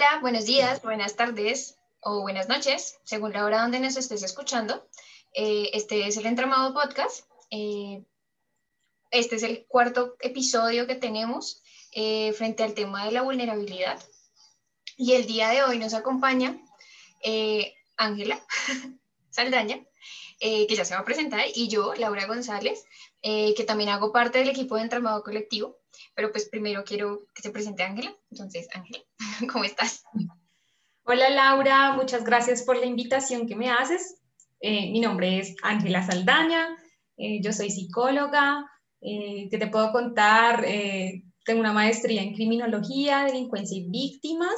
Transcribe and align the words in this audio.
Hola, 0.00 0.18
buenos 0.22 0.46
días, 0.46 0.80
buenas 0.80 1.14
tardes 1.14 1.76
o 2.00 2.22
buenas 2.22 2.48
noches, 2.48 2.98
según 3.04 3.34
la 3.34 3.44
hora 3.44 3.60
donde 3.60 3.80
nos 3.80 3.98
estés 3.98 4.22
escuchando. 4.22 4.88
Eh, 5.34 5.68
este 5.74 6.06
es 6.06 6.16
el 6.16 6.24
Entramado 6.24 6.72
Podcast. 6.72 7.26
Eh, 7.50 8.02
este 9.10 9.36
es 9.36 9.42
el 9.42 9.66
cuarto 9.66 10.16
episodio 10.20 10.86
que 10.86 10.94
tenemos 10.94 11.62
eh, 11.92 12.32
frente 12.32 12.62
al 12.62 12.72
tema 12.72 13.04
de 13.04 13.12
la 13.12 13.20
vulnerabilidad. 13.20 14.02
Y 14.96 15.12
el 15.12 15.26
día 15.26 15.50
de 15.50 15.64
hoy 15.64 15.78
nos 15.78 15.92
acompaña 15.92 16.58
Ángela 17.98 18.42
Saldaña, 19.28 19.84
que 20.40 20.74
ya 20.74 20.84
se 20.84 20.94
va 20.94 21.00
a 21.00 21.04
presentar, 21.04 21.42
y 21.54 21.68
yo, 21.68 21.94
Laura 21.94 22.26
González, 22.26 22.84
que 23.22 23.64
también 23.66 23.90
hago 23.90 24.10
parte 24.10 24.38
del 24.38 24.48
equipo 24.48 24.76
de 24.76 24.82
Entramado 24.82 25.22
Colectivo. 25.22 25.76
Pero 26.14 26.32
pues 26.32 26.48
primero 26.48 26.82
quiero 26.84 27.26
que 27.34 27.42
se 27.42 27.50
presente 27.50 27.82
Ángela. 27.82 28.16
Entonces, 28.30 28.68
Ángela, 28.72 29.00
¿cómo 29.52 29.64
estás? 29.64 30.04
Hola 31.04 31.28
Laura, 31.30 31.94
muchas 31.94 32.24
gracias 32.24 32.62
por 32.62 32.76
la 32.76 32.86
invitación 32.86 33.48
que 33.48 33.56
me 33.56 33.70
haces. 33.70 34.20
Eh, 34.60 34.92
mi 34.92 35.00
nombre 35.00 35.38
es 35.38 35.56
Ángela 35.62 36.06
Saldaña, 36.06 36.68
eh, 37.16 37.40
yo 37.42 37.52
soy 37.52 37.70
psicóloga, 37.70 38.64
eh, 39.00 39.48
que 39.50 39.58
te 39.58 39.66
puedo 39.66 39.90
contar, 39.90 40.64
tengo 41.44 41.60
una 41.60 41.72
maestría 41.72 42.22
en 42.22 42.34
criminología, 42.34 43.24
delincuencia 43.24 43.78
y 43.78 43.88
víctimas. 43.88 44.54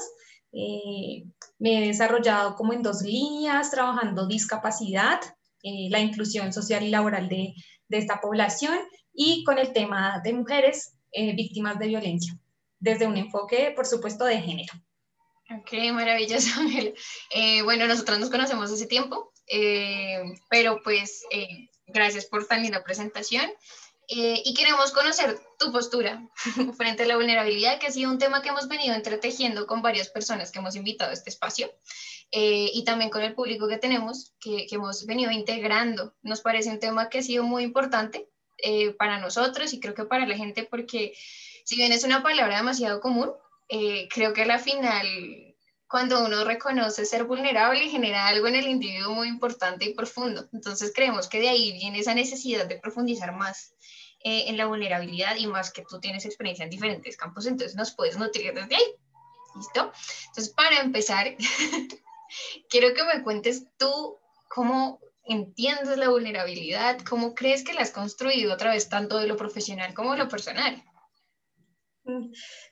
me 1.58 1.78
he 1.78 1.86
desarrollado 1.86 2.56
como 2.56 2.72
en 2.72 2.82
dos 2.82 3.02
líneas, 3.02 3.70
trabajando 3.70 4.26
discapacidad, 4.26 5.20
la 5.62 6.00
inclusión 6.00 6.52
social 6.52 6.82
y 6.82 6.90
laboral 6.90 7.28
de, 7.28 7.54
esta 7.88 8.20
población 8.20 8.78
y 9.12 9.44
con 9.44 9.58
el 9.58 9.72
tema 9.74 10.22
de 10.24 10.32
mujeres 10.32 10.94
eh, 11.12 11.34
víctimas 11.34 11.78
de 11.78 11.88
violencia, 11.88 12.38
desde 12.78 13.06
un 13.06 13.18
enfoque, 13.18 13.70
por 13.76 13.84
supuesto, 13.84 14.24
de 14.24 14.40
género. 14.40 14.72
Ok, 15.50 15.72
maravilloso, 15.92 16.48
Ángel. 16.58 16.94
Eh, 17.34 17.60
bueno, 17.62 17.86
nosotros 17.86 18.18
nos 18.18 18.30
conocemos 18.30 18.72
hace 18.72 18.86
tiempo, 18.86 19.30
eh, 19.46 20.22
pero 20.48 20.80
pues 20.82 21.22
gracias 21.86 22.24
por 22.24 22.46
tan 22.46 22.62
linda 22.62 22.82
presentación. 22.82 23.50
Y 24.08 24.52
queremos 24.54 24.90
conocer 24.92 25.40
tu 25.58 25.72
postura 25.72 26.28
frente 26.76 27.04
a 27.04 27.06
la 27.06 27.16
vulnerabilidad, 27.16 27.78
que 27.78 27.86
ha 27.86 27.90
sido 27.90 28.10
un 28.10 28.18
tema 28.18 28.42
que 28.42 28.50
hemos 28.50 28.68
venido 28.68 28.94
entretejiendo 28.94 29.66
con 29.66 29.80
varias 29.80 30.10
personas 30.10 30.50
que 30.50 30.58
hemos 30.58 30.76
invitado 30.76 31.10
a 31.10 31.14
este 31.14 31.30
espacio 31.30 31.72
y 32.30 32.84
también 32.84 33.10
con 33.10 33.22
el 33.22 33.34
público 33.34 33.68
que 33.68 33.78
tenemos, 33.78 34.34
que, 34.40 34.66
que, 34.66 34.74
hemos 34.74 35.06
venido 35.06 35.30
integrando. 35.30 36.14
Nos 36.22 36.40
parece 36.40 36.70
un 36.70 36.78
tema 36.78 37.08
que 37.08 37.18
ha 37.18 37.22
sido 37.22 37.44
muy 37.44 37.62
importante 37.62 38.28
eh, 38.64 38.92
para 38.92 39.18
nosotros 39.18 39.72
y 39.72 39.80
creo 39.80 39.92
que 39.92 40.04
para 40.04 40.24
la 40.24 40.36
gente, 40.36 40.62
porque 40.62 41.14
si 41.64 41.74
bien 41.74 41.90
es 41.90 42.04
una 42.04 42.22
palabra 42.22 42.58
demasiado 42.58 43.00
común, 43.00 43.32
eh, 43.68 44.08
creo 44.08 44.32
que 44.32 44.42
a 44.42 44.46
la 44.46 44.60
final, 44.60 45.04
cuando 45.92 46.24
uno 46.24 46.42
reconoce 46.42 47.04
ser 47.04 47.24
vulnerable, 47.24 47.90
genera 47.90 48.26
algo 48.26 48.48
en 48.48 48.54
el 48.54 48.66
individuo 48.66 49.14
muy 49.14 49.28
importante 49.28 49.84
y 49.84 49.92
profundo. 49.92 50.48
Entonces 50.50 50.90
creemos 50.94 51.28
que 51.28 51.38
de 51.38 51.50
ahí 51.50 51.72
viene 51.74 51.98
esa 51.98 52.14
necesidad 52.14 52.64
de 52.64 52.78
profundizar 52.78 53.34
más 53.34 53.74
eh, 54.24 54.44
en 54.46 54.56
la 54.56 54.64
vulnerabilidad 54.64 55.36
y 55.36 55.46
más 55.46 55.70
que 55.70 55.84
tú 55.86 56.00
tienes 56.00 56.24
experiencia 56.24 56.62
en 56.62 56.70
diferentes 56.70 57.18
campos, 57.18 57.44
entonces 57.44 57.76
nos 57.76 57.92
puedes 57.92 58.16
nutrir 58.16 58.54
desde 58.54 58.74
ahí. 58.74 58.94
¿Listo? 59.54 59.92
Entonces, 60.28 60.54
para 60.54 60.80
empezar, 60.80 61.36
quiero 62.70 62.94
que 62.94 63.04
me 63.04 63.22
cuentes 63.22 63.66
tú 63.76 64.18
cómo 64.48 64.98
entiendes 65.24 65.98
la 65.98 66.08
vulnerabilidad? 66.08 67.00
¿Cómo 67.02 67.34
crees 67.34 67.64
que 67.64 67.74
la 67.74 67.82
has 67.82 67.90
construido 67.90 68.54
otra 68.54 68.72
vez 68.72 68.88
tanto 68.88 69.18
de 69.18 69.26
lo 69.26 69.36
profesional 69.36 69.92
como 69.92 70.12
de 70.12 70.18
lo 70.20 70.28
personal? 70.30 70.82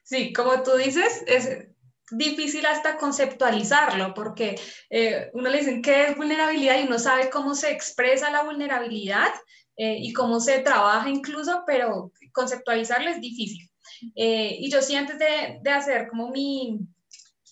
Sí, 0.05 0.33
como 0.33 0.63
tú 0.63 0.75
dices, 0.77 1.23
es 1.27 1.70
difícil 2.11 2.67
hasta 2.67 2.97
conceptualizarlo 2.97 4.15
porque 4.15 4.59
eh, 4.91 5.31
uno 5.33 5.49
le 5.49 5.59
dicen 5.59 5.83
qué 5.83 6.07
es 6.07 6.17
vulnerabilidad 6.17 6.79
y 6.79 6.87
uno 6.87 6.99
sabe 6.99 7.31
cómo 7.31 7.55
se 7.55 7.71
expresa 7.71 8.31
la 8.31 8.43
vulnerabilidad 8.43 9.33
eh, 9.77 9.97
y 9.99 10.13
cómo 10.13 10.41
se 10.41 10.59
trabaja 10.61 11.09
incluso, 11.09 11.63
pero 11.67 12.13
conceptualizarlo 12.33 13.11
es 13.11 13.21
difícil. 13.21 13.71
Eh, 14.15 14.57
y 14.61 14.71
yo 14.71 14.83
sí, 14.83 14.95
antes 14.95 15.19
de, 15.19 15.59
de 15.63 15.71
hacer 15.71 16.09
como 16.09 16.31
mi, 16.31 16.79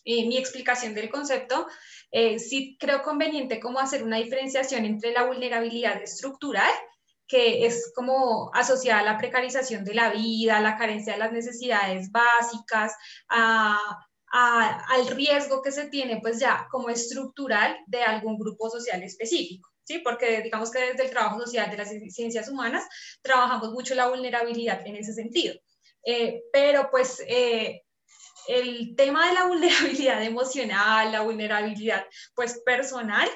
mi 0.04 0.36
explicación 0.36 0.94
del 0.94 1.10
concepto, 1.10 1.66
eh, 2.10 2.38
sí 2.38 2.76
creo 2.80 3.02
conveniente 3.02 3.60
como 3.60 3.78
hacer 3.78 4.02
una 4.02 4.16
diferenciación 4.16 4.84
entre 4.84 5.12
la 5.12 5.24
vulnerabilidad 5.24 6.00
estructural, 6.02 6.70
que 7.26 7.66
es 7.66 7.92
como 7.94 8.50
asociada 8.54 9.00
a 9.00 9.04
la 9.04 9.18
precarización 9.18 9.84
de 9.84 9.94
la 9.94 10.10
vida, 10.10 10.56
a 10.56 10.62
la 10.62 10.78
carencia 10.78 11.12
de 11.12 11.18
las 11.18 11.32
necesidades 11.32 12.10
básicas, 12.10 12.94
al 14.30 15.06
riesgo 15.08 15.62
que 15.62 15.72
se 15.72 15.88
tiene 15.88 16.20
pues 16.20 16.38
ya 16.38 16.66
como 16.70 16.88
estructural 16.90 17.76
de 17.86 18.02
algún 18.02 18.38
grupo 18.38 18.70
social 18.70 19.02
específico. 19.02 19.68
¿Sí? 19.84 20.00
Porque 20.00 20.42
digamos 20.42 20.70
que 20.70 20.80
desde 20.80 21.04
el 21.04 21.10
trabajo 21.10 21.40
social 21.40 21.70
de 21.70 21.78
las 21.78 21.88
ciencias 22.10 22.50
humanas 22.50 22.86
trabajamos 23.22 23.70
mucho 23.70 23.94
la 23.94 24.08
vulnerabilidad 24.08 24.86
en 24.86 24.96
ese 24.96 25.14
sentido. 25.14 25.54
Eh, 26.04 26.42
pero 26.52 26.90
pues 26.90 27.22
eh, 27.26 27.84
el 28.48 28.94
tema 28.96 29.28
de 29.28 29.34
la 29.34 29.44
vulnerabilidad 29.46 30.22
emocional, 30.22 31.12
la 31.12 31.22
vulnerabilidad 31.22 32.04
pues 32.34 32.60
personal, 32.64 33.28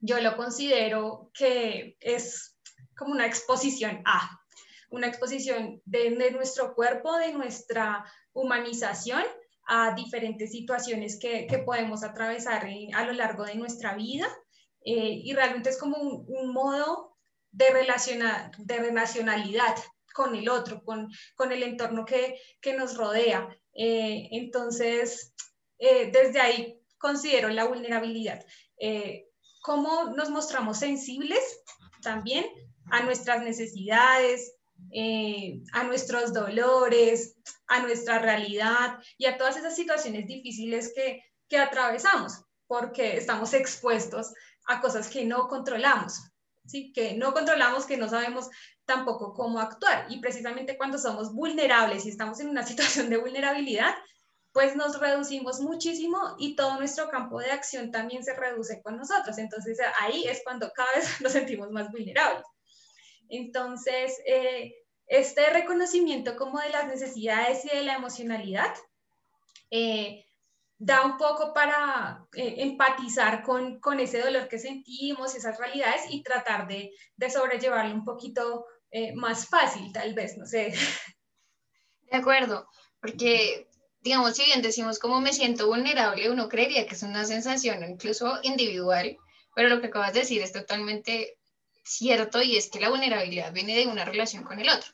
yo 0.00 0.20
lo 0.20 0.36
considero 0.36 1.30
que 1.34 1.96
es 2.00 2.56
como 2.96 3.12
una 3.12 3.26
exposición 3.26 4.02
a, 4.04 4.40
una 4.90 5.06
exposición 5.06 5.80
de, 5.84 6.30
nuestro 6.30 6.74
cuerpo, 6.74 7.16
de 7.16 7.32
nuestra 7.32 8.04
humanización 8.32 9.22
a 9.68 9.94
diferentes 9.94 10.50
situaciones 10.50 11.18
que, 11.20 11.46
podemos 11.64 12.02
atravesar 12.02 12.68
a 12.94 13.04
lo 13.04 13.12
largo 13.12 13.44
de 13.44 13.54
nuestra 13.54 13.94
vida. 13.94 14.26
Eh, 14.84 15.20
y 15.24 15.32
realmente 15.34 15.70
es 15.70 15.78
como 15.78 15.96
un, 15.98 16.52
modo 16.52 17.16
de, 17.50 17.70
relacionar, 17.70 18.50
de 18.56 18.78
relacionalidad 18.78 19.76
con 20.14 20.34
el 20.34 20.48
otro, 20.48 20.82
con, 20.82 21.08
con 21.36 21.52
el 21.52 21.62
entorno 21.62 22.04
que, 22.04 22.40
que 22.60 22.74
nos 22.74 22.96
rodea. 22.96 23.48
Eh, 23.74 24.28
entonces, 24.32 25.32
eh, 25.78 26.10
desde 26.10 26.40
ahí 26.40 26.80
considero 26.98 27.48
la 27.48 27.64
vulnerabilidad. 27.64 28.44
Eh, 28.80 29.26
cómo 29.62 30.12
nos 30.16 30.30
mostramos 30.30 30.78
sensibles 30.78 31.62
también 32.02 32.44
a 32.90 33.02
nuestras 33.02 33.42
necesidades, 33.42 34.56
a 35.72 35.84
nuestros 35.84 36.32
dolores, 36.32 37.36
a 37.66 37.82
nuestra 37.82 38.18
realidad 38.18 38.98
y 39.16 39.26
a 39.26 39.36
todas 39.36 39.56
esas 39.56 39.76
situaciones 39.76 40.26
difíciles 40.26 40.92
que, 40.94 41.22
que 41.48 41.58
atravesamos, 41.58 42.42
porque 42.66 43.16
estamos 43.16 43.52
expuestos 43.54 44.32
a 44.66 44.80
cosas 44.80 45.08
que 45.08 45.24
no 45.24 45.48
controlamos. 45.48 46.20
¿sí? 46.68 46.92
que 46.92 47.14
no 47.14 47.32
controlamos, 47.32 47.86
que 47.86 47.96
no 47.96 48.08
sabemos 48.08 48.48
tampoco 48.84 49.34
cómo 49.34 49.58
actuar. 49.58 50.06
Y 50.10 50.20
precisamente 50.20 50.76
cuando 50.76 50.98
somos 50.98 51.32
vulnerables 51.34 52.06
y 52.06 52.10
estamos 52.10 52.38
en 52.40 52.48
una 52.48 52.62
situación 52.66 53.10
de 53.10 53.16
vulnerabilidad, 53.16 53.94
pues 54.52 54.76
nos 54.76 54.98
reducimos 54.98 55.60
muchísimo 55.60 56.18
y 56.38 56.56
todo 56.56 56.78
nuestro 56.78 57.08
campo 57.10 57.38
de 57.40 57.50
acción 57.50 57.90
también 57.90 58.22
se 58.24 58.34
reduce 58.34 58.80
con 58.82 58.96
nosotros. 58.96 59.38
Entonces 59.38 59.78
ahí 60.00 60.24
es 60.26 60.42
cuando 60.44 60.70
cada 60.74 60.92
vez 60.94 61.08
nos 61.20 61.32
sentimos 61.32 61.70
más 61.70 61.90
vulnerables. 61.90 62.44
Entonces, 63.28 64.20
eh, 64.26 64.74
este 65.06 65.50
reconocimiento 65.50 66.36
como 66.36 66.60
de 66.60 66.70
las 66.70 66.86
necesidades 66.86 67.64
y 67.64 67.76
de 67.76 67.82
la 67.82 67.94
emocionalidad 67.94 68.74
eh, 69.70 70.24
da 70.78 71.04
un 71.04 71.16
poco 71.16 71.52
para 71.52 72.26
eh, 72.34 72.56
empatizar 72.58 73.42
con, 73.42 73.80
con, 73.80 74.00
ese 74.00 74.20
dolor 74.20 74.48
que 74.48 74.58
sentimos, 74.58 75.34
esas 75.34 75.58
realidades 75.58 76.02
y 76.10 76.22
tratar 76.22 76.68
de, 76.68 76.92
de 77.16 77.30
sobrellevarlo 77.30 77.94
un 77.94 78.04
poquito 78.04 78.66
más 79.16 79.46
fácil, 79.46 79.92
tal 79.92 80.14
vez, 80.14 80.38
no 80.38 80.46
sé. 80.46 80.72
De 82.10 82.16
acuerdo, 82.16 82.66
porque, 83.00 83.68
digamos, 84.00 84.34
si 84.34 84.46
bien 84.46 84.62
decimos 84.62 84.98
cómo 84.98 85.20
me 85.20 85.34
siento 85.34 85.66
vulnerable, 85.66 86.30
uno 86.30 86.48
creería 86.48 86.86
que 86.86 86.94
es 86.94 87.02
una 87.02 87.26
sensación 87.26 87.84
incluso 87.84 88.38
individual, 88.42 89.18
pero 89.54 89.68
lo 89.68 89.80
que 89.80 89.88
acabas 89.88 90.14
de 90.14 90.20
decir 90.20 90.40
es 90.40 90.52
totalmente 90.52 91.37
cierto 91.88 92.42
y 92.42 92.56
es 92.56 92.70
que 92.70 92.80
la 92.80 92.90
vulnerabilidad 92.90 93.52
viene 93.52 93.76
de 93.76 93.86
una 93.86 94.04
relación 94.04 94.44
con 94.44 94.58
el 94.60 94.68
otro 94.68 94.92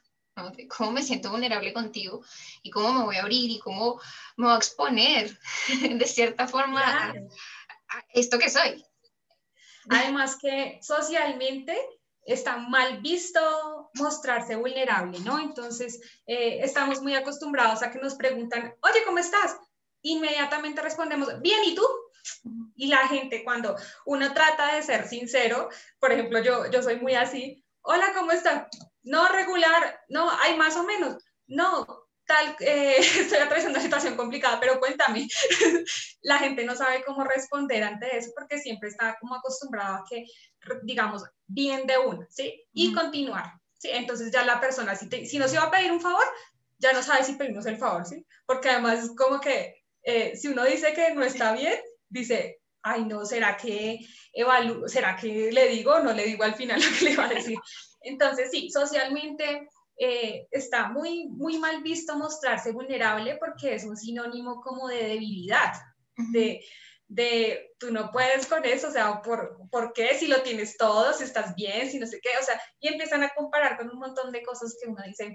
cómo 0.69 0.93
me 0.93 1.03
siento 1.03 1.31
vulnerable 1.31 1.73
contigo 1.73 2.23
y 2.63 2.71
cómo 2.71 2.93
me 2.93 3.05
voy 3.05 3.17
a 3.17 3.23
abrir 3.23 3.51
y 3.51 3.59
cómo 3.59 4.01
me 4.37 4.47
voy 4.47 4.55
a 4.55 4.59
exponer 4.59 5.39
de 5.91 6.07
cierta 6.07 6.49
forma 6.49 6.83
a, 6.83 7.15
esto 8.13 8.39
que 8.39 8.51
soy. 8.51 8.85
Además 9.91 10.37
que 10.37 10.81
socialmente 10.83 11.77
está 12.25 12.57
mal 12.57 13.01
visto 13.01 13.91
mostrarse 13.95 14.57
vulnerable, 14.57 15.19
¿no? 15.21 15.39
Entonces, 15.39 16.01
eh, 16.27 16.61
estamos 16.63 17.03
muy 17.03 17.15
acostumbrados 17.15 17.83
a 17.83 17.91
que 17.91 17.99
nos 17.99 18.15
preguntan, 18.15 18.75
oye, 18.81 19.05
¿cómo 19.05 19.19
estás? 19.19 19.57
Inmediatamente 20.01 20.81
respondemos, 20.81 21.41
bien, 21.43 21.63
¿y 21.65 21.75
tú? 21.75 21.87
Y 22.77 22.87
la 22.89 23.07
gente, 23.09 23.45
cuando 23.45 23.77
uno 24.07 24.33
trata 24.33 24.75
de 24.75 24.83
ser 24.83 25.09
sincero, 25.09 25.69
por 25.99 26.13
ejemplo, 26.13 26.41
yo, 26.41 26.71
yo 26.71 26.83
soy 26.83 26.97
muy 26.97 27.15
así, 27.15 27.65
hola, 27.83 28.13
¿cómo 28.15 28.33
estás? 28.33 28.67
no 29.05 29.29
regular, 29.29 30.01
no, 30.09 30.31
hay 30.41 30.57
más 30.57 30.77
o 30.77 30.83
menos. 30.83 31.23
No, 31.47 31.87
tal, 32.27 32.57
eh, 32.61 32.97
estoy 32.99 33.39
atravesando 33.39 33.79
una 33.79 33.85
situación 33.85 34.17
complicada, 34.17 34.59
pero 34.59 34.81
cuéntame, 34.81 35.29
la 36.23 36.39
gente 36.39 36.65
no 36.65 36.75
sabe 36.75 37.05
cómo 37.05 37.23
responder 37.25 37.85
ante 37.85 38.17
eso 38.17 38.33
porque 38.35 38.59
siempre 38.59 38.89
está 38.89 39.17
como 39.21 39.35
acostumbrada 39.35 39.97
a 39.97 40.05
que, 40.09 40.25
digamos, 40.83 41.23
bien 41.47 41.87
de 41.87 41.99
uno, 41.99 42.27
¿sí? 42.31 42.65
Y 42.73 42.93
continuar, 42.93 43.53
¿sí? 43.77 43.91
Entonces 43.93 44.33
ya 44.33 44.45
la 44.45 44.61
persona, 44.61 44.97
si, 44.97 45.09
si 45.27 45.39
nos 45.39 45.53
iba 45.53 45.63
a 45.63 45.71
pedir 45.71 45.93
un 45.93 46.01
favor, 46.01 46.25
ya 46.79 46.93
no 46.93 47.03
sabe 47.03 47.25
si 47.25 47.35
pedimos 47.35 47.67
el 47.67 47.77
favor, 47.77 48.05
¿sí? 48.07 48.27
Porque 48.47 48.71
además 48.71 49.11
como 49.17 49.41
que 49.41 49.85
eh, 50.03 50.37
si 50.37 50.49
uno 50.49 50.65
dice 50.65 50.93
que 50.95 51.15
no 51.15 51.23
está 51.23 51.53
bien, 51.53 51.79
dice, 52.15 52.61
ay 52.83 53.05
no, 53.05 53.27
¿será 53.27 53.57
que 53.57 53.99
evalúo, 54.33 54.89
será 54.89 55.17
que 55.17 55.51
le 55.53 55.69
digo 55.69 55.95
o 55.95 56.01
no 56.01 56.13
le 56.13 56.25
digo 56.25 56.45
al 56.45 56.55
final 56.55 56.81
lo 56.81 56.99
que 56.99 57.05
le 57.07 57.17
va 57.17 57.27
a 57.27 57.35
decir? 57.35 57.59
Entonces 58.03 58.51
sí, 58.51 58.71
socialmente 58.71 59.69
eh, 59.97 60.47
está 60.51 60.89
muy, 60.89 61.27
muy 61.29 61.59
mal 61.59 61.83
visto 61.83 62.17
mostrarse 62.17 62.73
vulnerable 62.73 63.37
porque 63.37 63.75
es 63.75 63.85
un 63.85 63.97
sinónimo 63.97 64.61
como 64.61 64.89
de 64.89 65.09
debilidad, 65.09 65.73
de, 66.33 66.65
de 67.09 67.73
tú 67.79 67.91
no 67.91 68.11
puedes 68.11 68.47
con 68.47 68.65
eso, 68.65 68.89
o 68.89 68.93
sea, 68.93 69.23
¿por, 69.23 69.57
¿por 69.71 69.93
qué? 69.93 70.15
Si 70.19 70.27
lo 70.27 70.43
tienes 70.43 70.77
todo, 70.77 71.13
si 71.13 71.25
estás 71.25 71.55
bien, 71.55 71.91
si 71.91 71.99
no 71.99 72.07
sé 72.07 72.21
qué, 72.21 72.31
o 72.41 72.45
sea, 72.45 72.61
y 72.79 72.89
empiezan 72.89 73.23
a 73.23 73.31
comparar 73.31 73.77
con 73.79 73.91
un 73.91 73.99
montón 73.99 74.31
de 74.31 74.43
cosas 74.43 74.77
que 74.81 74.89
uno 74.89 75.03
dice, 75.05 75.35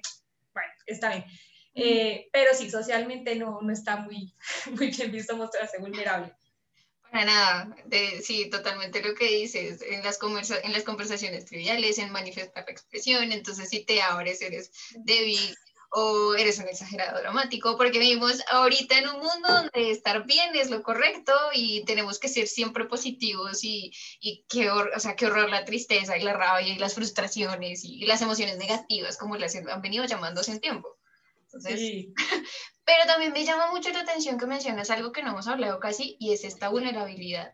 bueno, 0.54 0.72
está 0.86 1.10
bien. 1.10 1.26
Eh, 1.74 2.28
pero 2.32 2.54
sí, 2.54 2.70
socialmente 2.70 3.36
no, 3.36 3.62
no 3.62 3.72
está 3.72 3.98
muy, 3.98 4.36
muy 4.72 4.88
bien 4.92 5.12
visto 5.12 5.36
mostrarse 5.36 5.80
vulnerable. 5.80 6.36
Para 7.12 7.26
nada, 7.26 7.76
sí, 8.22 8.50
totalmente 8.50 9.02
lo 9.02 9.16
que 9.16 9.26
dices, 9.26 9.82
en 9.82 10.04
las, 10.04 10.20
en 10.64 10.74
las 10.74 10.84
conversaciones 10.84 11.46
triviales, 11.46 11.98
en 11.98 12.12
manifestar 12.12 12.66
la 12.66 12.72
expresión, 12.72 13.32
entonces 13.32 13.70
si 13.70 13.84
te 13.84 14.02
abres 14.02 14.42
eres 14.42 14.72
débil 15.06 15.56
o 15.92 16.36
eres 16.36 16.60
un 16.60 16.68
exagerado 16.68 17.20
dramático, 17.20 17.76
porque 17.78 17.98
vivimos 17.98 18.44
ahorita 18.52 19.00
en 19.00 19.10
un 19.10 19.20
mundo 19.22 19.48
donde 19.48 19.92
estar 19.92 20.26
bien 20.26 20.56
es 20.56 20.70
lo 20.70 20.84
correcto 20.84 21.34
y 21.54 21.84
tenemos 21.86 22.20
que 22.20 22.28
ser 22.28 22.48
siempre 22.48 22.86
positivos 22.86 23.64
y, 23.64 23.92
y 24.20 24.46
qué, 24.48 24.70
o 24.70 25.00
sea, 25.00 25.16
qué 25.16 25.26
horror 25.26 25.50
la 25.50 25.66
tristeza 25.66 26.16
y 26.16 26.22
la 26.22 26.34
rabia 26.34 26.74
y 26.74 26.78
las 26.78 26.94
frustraciones 26.94 27.84
y, 27.84 28.06
las 28.06 28.22
emociones 28.22 28.58
negativas 28.58 29.18
como 29.18 29.36
las 29.36 29.56
han 29.56 29.82
venido 29.82 30.06
llamándose 30.06 30.52
en 30.52 30.60
tiempo. 30.60 30.98
Entonces, 31.46 31.80
sí. 31.80 32.14
Pero 32.90 33.06
también 33.06 33.34
me 33.34 33.46
llama 33.46 33.70
mucho 33.70 33.92
la 33.92 34.00
atención 34.00 34.40
que 34.40 34.48
mencionas 34.48 34.90
algo 34.90 35.12
que 35.12 35.22
no 35.22 35.30
hemos 35.30 35.48
hablado 35.48 35.80
casi 35.80 36.18
y 36.20 36.34
es 36.34 36.44
esta 36.44 36.70
vulnerabilidad 36.70 37.54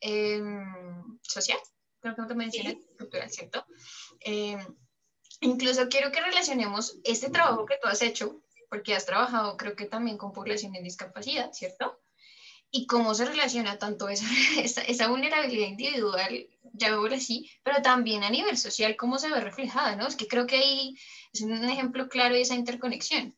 em, 0.00 1.18
social, 1.22 1.58
creo 2.00 2.14
que 2.14 2.20
no 2.20 2.28
te 2.28 2.34
mencioné, 2.34 2.78
cultural, 2.98 3.30
¿cierto? 3.30 3.64
Em, 4.20 4.60
incluso 5.40 5.88
quiero 5.88 6.12
que 6.12 6.20
relacionemos 6.20 6.98
este 7.02 7.30
trabajo 7.30 7.64
que 7.64 7.78
tú 7.80 7.88
has 7.88 8.02
hecho, 8.02 8.42
porque 8.68 8.94
has 8.94 9.06
trabajado 9.06 9.56
creo 9.56 9.74
que 9.74 9.86
también 9.86 10.18
con 10.18 10.34
población 10.34 10.76
en 10.76 10.84
discapacidad, 10.84 11.50
¿cierto? 11.54 12.02
Y 12.70 12.86
cómo 12.86 13.14
se 13.14 13.24
relaciona 13.24 13.78
tanto 13.78 14.10
esa, 14.10 14.26
esa, 14.60 14.82
esa 14.82 15.08
vulnerabilidad 15.08 15.68
individual, 15.68 16.46
ya 16.74 16.90
veo 16.90 17.06
así, 17.06 17.50
pero 17.62 17.80
también 17.80 18.22
a 18.22 18.28
nivel 18.28 18.58
social, 18.58 18.96
cómo 18.96 19.18
se 19.18 19.30
ve 19.30 19.40
reflejada, 19.40 19.96
¿no? 19.96 20.06
Es 20.06 20.16
que 20.16 20.28
creo 20.28 20.46
que 20.46 20.58
ahí 20.58 20.94
es 21.32 21.40
un 21.40 21.64
ejemplo 21.64 22.06
claro 22.10 22.34
de 22.34 22.42
esa 22.42 22.54
interconexión. 22.54 23.34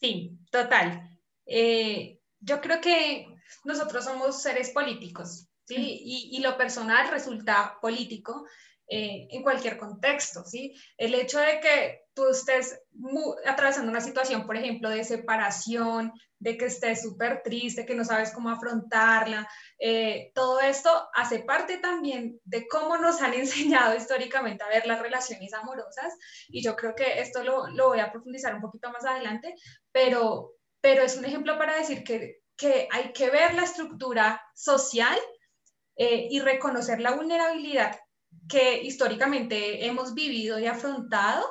Sí, 0.00 0.38
total. 0.50 1.10
Eh, 1.46 2.20
yo 2.40 2.60
creo 2.60 2.80
que 2.80 3.26
nosotros 3.64 4.04
somos 4.04 4.42
seres 4.42 4.70
políticos, 4.70 5.48
¿sí? 5.66 5.76
Y, 5.76 6.36
y 6.36 6.40
lo 6.40 6.56
personal 6.56 7.10
resulta 7.10 7.78
político 7.80 8.46
eh, 8.90 9.28
en 9.30 9.42
cualquier 9.42 9.76
contexto, 9.76 10.44
¿sí? 10.44 10.74
El 10.96 11.14
hecho 11.14 11.38
de 11.38 11.60
que 11.60 12.04
tú 12.14 12.26
estés 12.28 12.80
atravesando 13.44 13.90
una 13.90 14.00
situación, 14.00 14.46
por 14.46 14.56
ejemplo, 14.56 14.88
de 14.88 15.04
separación, 15.04 16.10
de 16.38 16.56
que 16.56 16.64
estés 16.66 17.02
súper 17.02 17.42
triste, 17.42 17.84
que 17.84 17.94
no 17.94 18.02
sabes 18.02 18.32
cómo 18.32 18.48
afrontarla, 18.48 19.46
eh, 19.78 20.32
todo 20.34 20.60
esto 20.60 20.90
hace 21.12 21.40
parte 21.40 21.78
también 21.78 22.40
de 22.44 22.66
cómo 22.66 22.96
nos 22.96 23.20
han 23.20 23.34
enseñado 23.34 23.94
históricamente 23.94 24.64
a 24.64 24.68
ver 24.68 24.86
las 24.86 25.02
relaciones 25.02 25.52
amorosas 25.52 26.16
y 26.48 26.62
yo 26.62 26.74
creo 26.74 26.94
que 26.94 27.20
esto 27.20 27.44
lo, 27.44 27.68
lo 27.68 27.88
voy 27.88 28.00
a 28.00 28.10
profundizar 28.10 28.54
un 28.54 28.62
poquito 28.62 28.90
más 28.90 29.04
adelante, 29.04 29.54
pero, 29.98 30.54
pero 30.80 31.02
es 31.02 31.16
un 31.16 31.24
ejemplo 31.24 31.58
para 31.58 31.76
decir 31.76 32.04
que, 32.04 32.42
que 32.56 32.86
hay 32.92 33.12
que 33.12 33.30
ver 33.30 33.54
la 33.54 33.64
estructura 33.64 34.40
social 34.54 35.18
eh, 35.96 36.28
y 36.30 36.38
reconocer 36.38 37.00
la 37.00 37.16
vulnerabilidad 37.16 37.98
que 38.48 38.80
históricamente 38.80 39.86
hemos 39.86 40.14
vivido 40.14 40.56
y 40.60 40.66
afrontado 40.66 41.44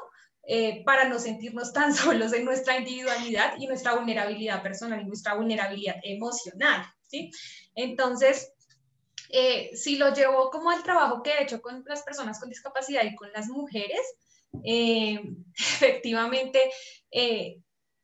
eh, 0.43 0.81
para 0.85 1.09
no 1.09 1.19
sentirnos 1.19 1.73
tan 1.73 1.93
solos 1.93 2.31
en 2.31 2.45
nuestra 2.45 2.77
individualidad 2.77 3.55
y 3.59 3.67
nuestra 3.67 3.95
vulnerabilidad 3.95 4.63
personal 4.63 5.01
y 5.01 5.05
nuestra 5.05 5.33
vulnerabilidad 5.33 5.97
emocional. 6.03 6.85
¿sí? 7.03 7.29
Entonces, 7.75 8.53
eh, 9.29 9.75
si 9.75 9.97
lo 9.97 10.13
llevo 10.13 10.49
como 10.51 10.71
al 10.71 10.83
trabajo 10.83 11.21
que 11.21 11.31
he 11.31 11.43
hecho 11.43 11.61
con 11.61 11.83
las 11.85 12.03
personas 12.03 12.39
con 12.39 12.47
discapacidad 12.47 13.03
y 13.03 13.13
con 13.13 13.29
las 13.33 13.49
mujeres, 13.49 13.99
efectivamente 14.63 16.71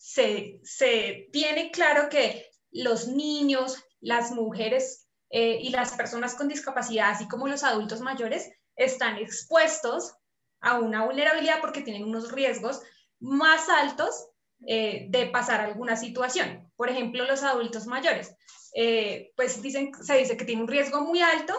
se, 0.03 0.59
se 0.63 1.29
tiene 1.31 1.71
claro 1.71 2.09
que 2.09 2.51
los 2.71 3.07
niños, 3.07 3.81
las 4.01 4.31
mujeres 4.31 5.07
eh, 5.29 5.59
y 5.61 5.69
las 5.69 5.93
personas 5.93 6.35
con 6.35 6.49
discapacidad, 6.49 7.11
así 7.11 7.25
como 7.29 7.47
los 7.47 7.63
adultos 7.63 8.01
mayores, 8.01 8.51
están 8.75 9.17
expuestos 9.17 10.13
a 10.59 10.77
una 10.77 11.05
vulnerabilidad 11.05 11.61
porque 11.61 11.83
tienen 11.83 12.03
unos 12.03 12.33
riesgos 12.33 12.81
más 13.21 13.69
altos 13.69 14.27
eh, 14.67 15.07
de 15.09 15.27
pasar 15.27 15.61
alguna 15.61 15.95
situación. 15.95 16.69
Por 16.75 16.89
ejemplo, 16.89 17.23
los 17.23 17.41
adultos 17.43 17.87
mayores, 17.87 18.35
eh, 18.75 19.31
pues 19.37 19.61
dicen, 19.61 19.93
se 20.03 20.17
dice 20.17 20.35
que 20.35 20.43
tienen 20.43 20.63
un 20.63 20.69
riesgo 20.69 20.99
muy 20.99 21.21
alto 21.21 21.55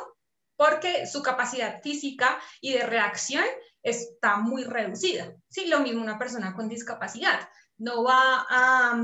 porque 0.56 1.06
su 1.06 1.22
capacidad 1.22 1.80
física 1.80 2.38
y 2.60 2.74
de 2.74 2.84
reacción 2.84 3.44
está 3.82 4.36
muy 4.36 4.64
reducida. 4.64 5.34
Sí, 5.48 5.66
lo 5.66 5.80
mismo 5.80 6.02
una 6.02 6.18
persona 6.18 6.54
con 6.54 6.68
discapacidad 6.68 7.40
no 7.78 8.04
va 8.04 8.46
a, 8.48 8.96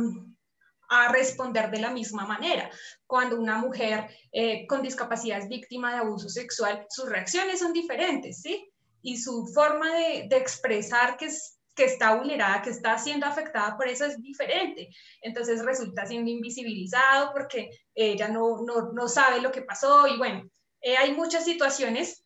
responder 1.12 1.70
de 1.70 1.78
la 1.78 1.90
misma 1.90 2.26
manera. 2.26 2.68
Cuando 3.06 3.38
una 3.38 3.58
mujer 3.58 4.08
eh, 4.32 4.66
con 4.66 4.82
discapacidad 4.82 5.38
es 5.38 5.48
víctima 5.48 5.92
de 5.92 5.98
abuso 5.98 6.28
sexual, 6.28 6.84
sus 6.90 7.08
reacciones 7.08 7.60
son 7.60 7.72
diferentes, 7.72 8.42
¿sí? 8.42 8.68
Y 9.00 9.16
su 9.16 9.46
forma 9.54 9.86
de, 9.94 10.28
expresar 10.32 11.16
que, 11.16 11.28
que 11.76 11.84
está 11.84 12.16
vulnerada, 12.16 12.60
que 12.62 12.70
está 12.70 12.98
siendo 12.98 13.26
afectada 13.26 13.76
por 13.76 13.86
eso 13.86 14.04
es 14.04 14.20
diferente. 14.20 14.88
Entonces 15.22 15.64
resulta 15.64 16.06
siendo 16.06 16.28
invisibilizado 16.28 17.32
porque 17.32 17.70
ella 17.94 18.26
no, 18.26 18.62
no, 18.92 19.08
sabe 19.08 19.40
lo 19.40 19.52
que 19.52 19.62
pasó 19.62 20.08
y 20.08 20.18
bueno, 20.18 20.42
eh, 20.80 20.96
hay 20.96 21.14
muchas 21.14 21.44
situaciones, 21.44 22.24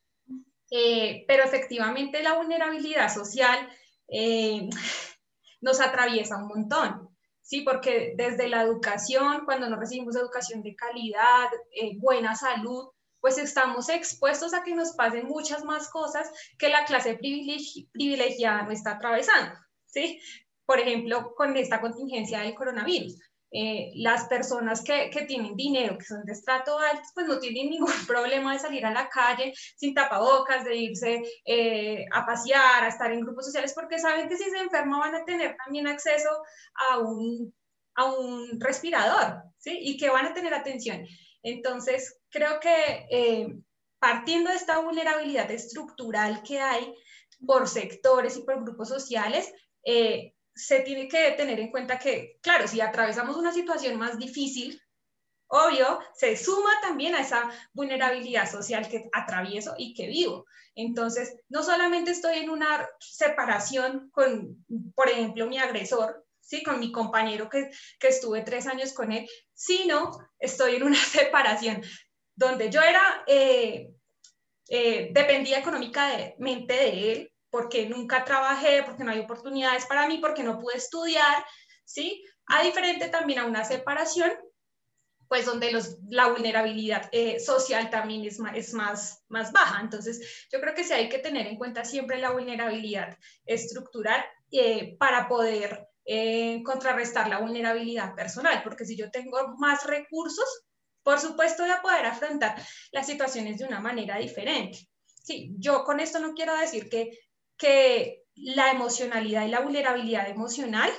eh, 0.70 1.26
pero 1.28 1.44
efectivamente 1.44 2.22
la 2.22 2.32
vulnerabilidad 2.32 3.12
social 3.12 3.68
nos 5.64 5.80
atraviesa 5.80 6.37
un 6.37 6.47
montón. 6.49 7.09
Sí, 7.40 7.62
porque 7.62 8.14
desde 8.16 8.49
la 8.49 8.62
educación, 8.62 9.44
cuando 9.44 9.68
no 9.68 9.76
recibimos 9.76 10.16
educación 10.16 10.62
de 10.62 10.76
calidad, 10.76 11.49
eh, 11.73 11.99
buena 11.99 12.35
salud, 12.37 12.88
pues 13.21 13.38
estamos 13.38 13.88
expuestos 13.88 14.54
a 14.54 14.62
que 14.62 14.75
nos 14.75 14.92
pasen 14.92 15.26
muchas 15.26 15.64
más 15.64 15.88
cosas 15.90 16.30
que 16.59 16.68
la 16.68 16.85
clase 16.85 17.18
privilegiada 17.18 18.62
no 18.62 18.71
está 18.71 18.92
atravesando. 18.92 19.54
¿sí? 19.87 20.21
Por 20.66 20.78
ejemplo, 20.78 21.35
con 21.35 21.56
esta 21.56 21.80
contingencia 21.80 22.40
del 22.40 22.54
coronavirus. 22.54 23.18
Eh, 23.56 23.92
las 23.94 24.26
personas 24.26 24.82
que, 24.82 25.11
que, 25.11 25.26
tienen 25.26 25.54
dinero, 25.54 25.96
que 25.96 26.04
son 26.04 26.25
de 26.25 26.32
estrato 26.32 26.76
alto, 26.76 27.08
pues 27.14 27.28
no 27.28 27.38
tienen 27.38 27.70
ningún 27.70 27.87
problema 28.08 28.52
de 28.52 28.58
salir 28.58 28.84
a 28.84 28.90
la 28.90 29.08
calle 29.08 29.54
sin 29.76 29.94
tapabocas, 29.94 30.64
de 30.64 30.75
irse 30.75 31.23
eh, 31.44 32.04
a 32.12 32.26
pasear, 32.26 32.82
a 32.82 32.88
estar 32.88 33.12
en 33.12 33.20
grupos 33.20 33.46
sociales, 33.46 33.73
porque 33.73 34.00
saben 34.00 34.28
que 34.28 34.37
si 34.37 34.50
se 34.50 34.58
enferman 34.58 34.99
van 34.99 35.14
a 35.14 35.25
tener 35.25 35.54
también 35.64 35.87
acceso 35.87 36.30
a 36.90 36.99
un, 36.99 37.54
a 37.94 38.06
un 38.06 38.61
respirador, 38.61 39.44
¿sí? 39.58 39.78
Y 39.80 39.99
que 39.99 40.11
van 40.11 40.26
a 40.26 40.34
tener 40.34 40.52
atención. 40.52 41.06
Entonces, 41.44 42.20
creo 42.30 42.58
que 42.58 43.06
eh, 43.08 43.56
partiendo 44.00 44.50
de 44.50 44.56
esta 44.56 44.80
vulnerabilidad 44.80 45.49
estructural 45.52 46.42
que 46.42 46.58
hay 46.58 46.92
por 47.46 47.68
sectores 47.68 48.37
y 48.37 48.42
por 48.42 48.64
grupos 48.64 48.88
sociales, 48.88 49.52
se 50.54 50.80
tiene 50.80 51.08
que 51.08 51.32
tener 51.32 51.58
en 51.61 51.70
cuenta 51.70 51.99
que, 51.99 52.38
claro, 52.40 52.68
si 52.68 52.80
atravesamos 52.80 53.37
una 53.37 53.52
situación 53.52 53.99
más 53.99 54.18
difícil, 54.18 54.80
obvio, 55.49 56.00
se 56.14 56.37
suma 56.37 56.70
también 56.80 57.14
a 57.14 57.20
esa 57.20 57.50
vulnerabilidad 57.73 58.50
social 58.50 58.88
que 58.88 59.08
atravieso 59.12 59.75
y 59.76 59.94
que 59.94 60.06
vivo. 60.06 60.46
Entonces, 60.75 61.37
no 61.49 61.62
solamente 61.62 62.11
estoy 62.11 62.38
en 62.38 62.50
una 62.50 62.88
separación 62.99 64.11
con, 64.11 64.64
por 64.94 65.08
ejemplo, 65.08 65.46
mi 65.46 65.58
agresor, 65.58 66.25
¿sí? 66.40 66.62
con 66.62 66.80
mi 66.80 66.90
compañero 66.90 67.49
que, 67.49 67.70
que 67.99 68.08
estuve 68.08 68.42
tres 68.42 68.66
años 68.66 68.92
con 68.92 69.12
él, 69.12 69.28
sino 69.52 70.11
estoy 70.38 70.76
en 70.76 70.82
una 70.84 70.96
separación 71.04 71.82
donde 72.34 72.70
yo 72.70 72.80
era, 72.80 73.25
eh, 73.26 73.92
eh, 74.68 75.11
dependía 75.12 75.58
económicamente 75.58 76.75
de 76.75 77.12
él, 77.12 77.32
porque 77.54 77.88
nunca 77.88 78.25
trabajé, 78.25 78.82
porque 78.82 79.04
no 79.04 79.12
hay 79.12 79.20
oportunidades 79.20 79.87
para 79.87 80.08
mí, 80.08 80.18
porque 80.18 80.42
no 80.42 80.58
pude 80.58 80.76
estudiar, 80.76 81.46
¿sí? 81.84 82.25
A 82.46 82.64
diferente 82.64 83.08
también 83.11 83.38
a 83.38 83.46
una 83.46 83.64
separación, 83.64 84.32
pues 85.28 85.46
donde 85.46 85.70
los, 85.70 85.99
la 86.11 86.26
vulnerabilidad 86.26 87.08
eh, 87.12 87.38
social 87.38 87.90
también 87.90 88.25
es, 88.25 88.40
más, 88.40 88.56
es 88.56 88.75
más, 88.75 89.23
más 89.28 89.52
baja. 89.52 89.80
Entonces, 89.80 90.49
yo 90.50 90.61
creo 90.61 90.75
que 90.75 90.82
sí 90.82 90.94
hay 90.94 91.08
que 91.08 91.20
tener 91.20 91.46
en 91.46 91.56
cuenta 91.56 91.84
siempre 91.84 92.18
la 92.18 92.32
vulnerabilidad 92.32 93.16
estructural 93.46 94.25
eh, 94.50 94.96
para 94.99 95.28
poder 95.28 95.87
eh, 96.06 96.61
contrarrestar 96.64 97.28
la 97.28 97.38
vulnerabilidad 97.38 98.16
personal, 98.16 98.64
porque 98.64 98.84
si 98.84 98.96
yo 98.96 99.12
tengo 99.12 99.54
más 99.58 99.87
recursos, 99.87 100.64
por 101.04 101.20
supuesto 101.20 101.62
voy 101.62 101.70
a 101.70 101.82
poder 101.82 102.06
afrontar 102.06 102.61
las 102.90 103.06
situaciones 103.06 103.58
de 103.58 103.66
una 103.66 103.78
manera 103.78 104.18
diferente. 104.18 104.88
Sí, 105.23 105.54
yo 105.56 105.84
con 105.84 106.00
esto 106.00 106.18
no 106.18 106.34
quiero 106.34 106.56
decir 106.56 106.88
que, 106.88 107.16
que 107.56 108.25
la 108.34 108.70
emocionalidad 108.70 109.46
y 109.46 109.50
la 109.50 109.61
vulnerabilidad 109.61 110.28
emocional 110.28 110.90